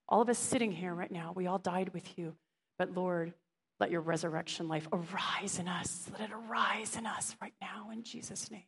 [0.09, 2.35] All of us sitting here right now, we all died with you.
[2.79, 3.35] But Lord,
[3.79, 6.09] let your resurrection life arise in us.
[6.13, 8.65] Let it arise in us right now in Jesus' name.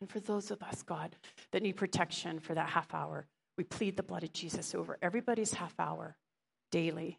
[0.00, 1.16] And for those of us, God,
[1.52, 5.54] that need protection for that half hour, we plead the blood of Jesus over everybody's
[5.54, 6.16] half hour
[6.70, 7.18] daily.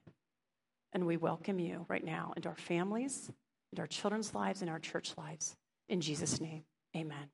[0.96, 3.30] And we welcome you right now into our families,
[3.74, 5.54] into our children's lives, and our church lives.
[5.90, 6.64] In Jesus' name,
[6.96, 7.28] amen.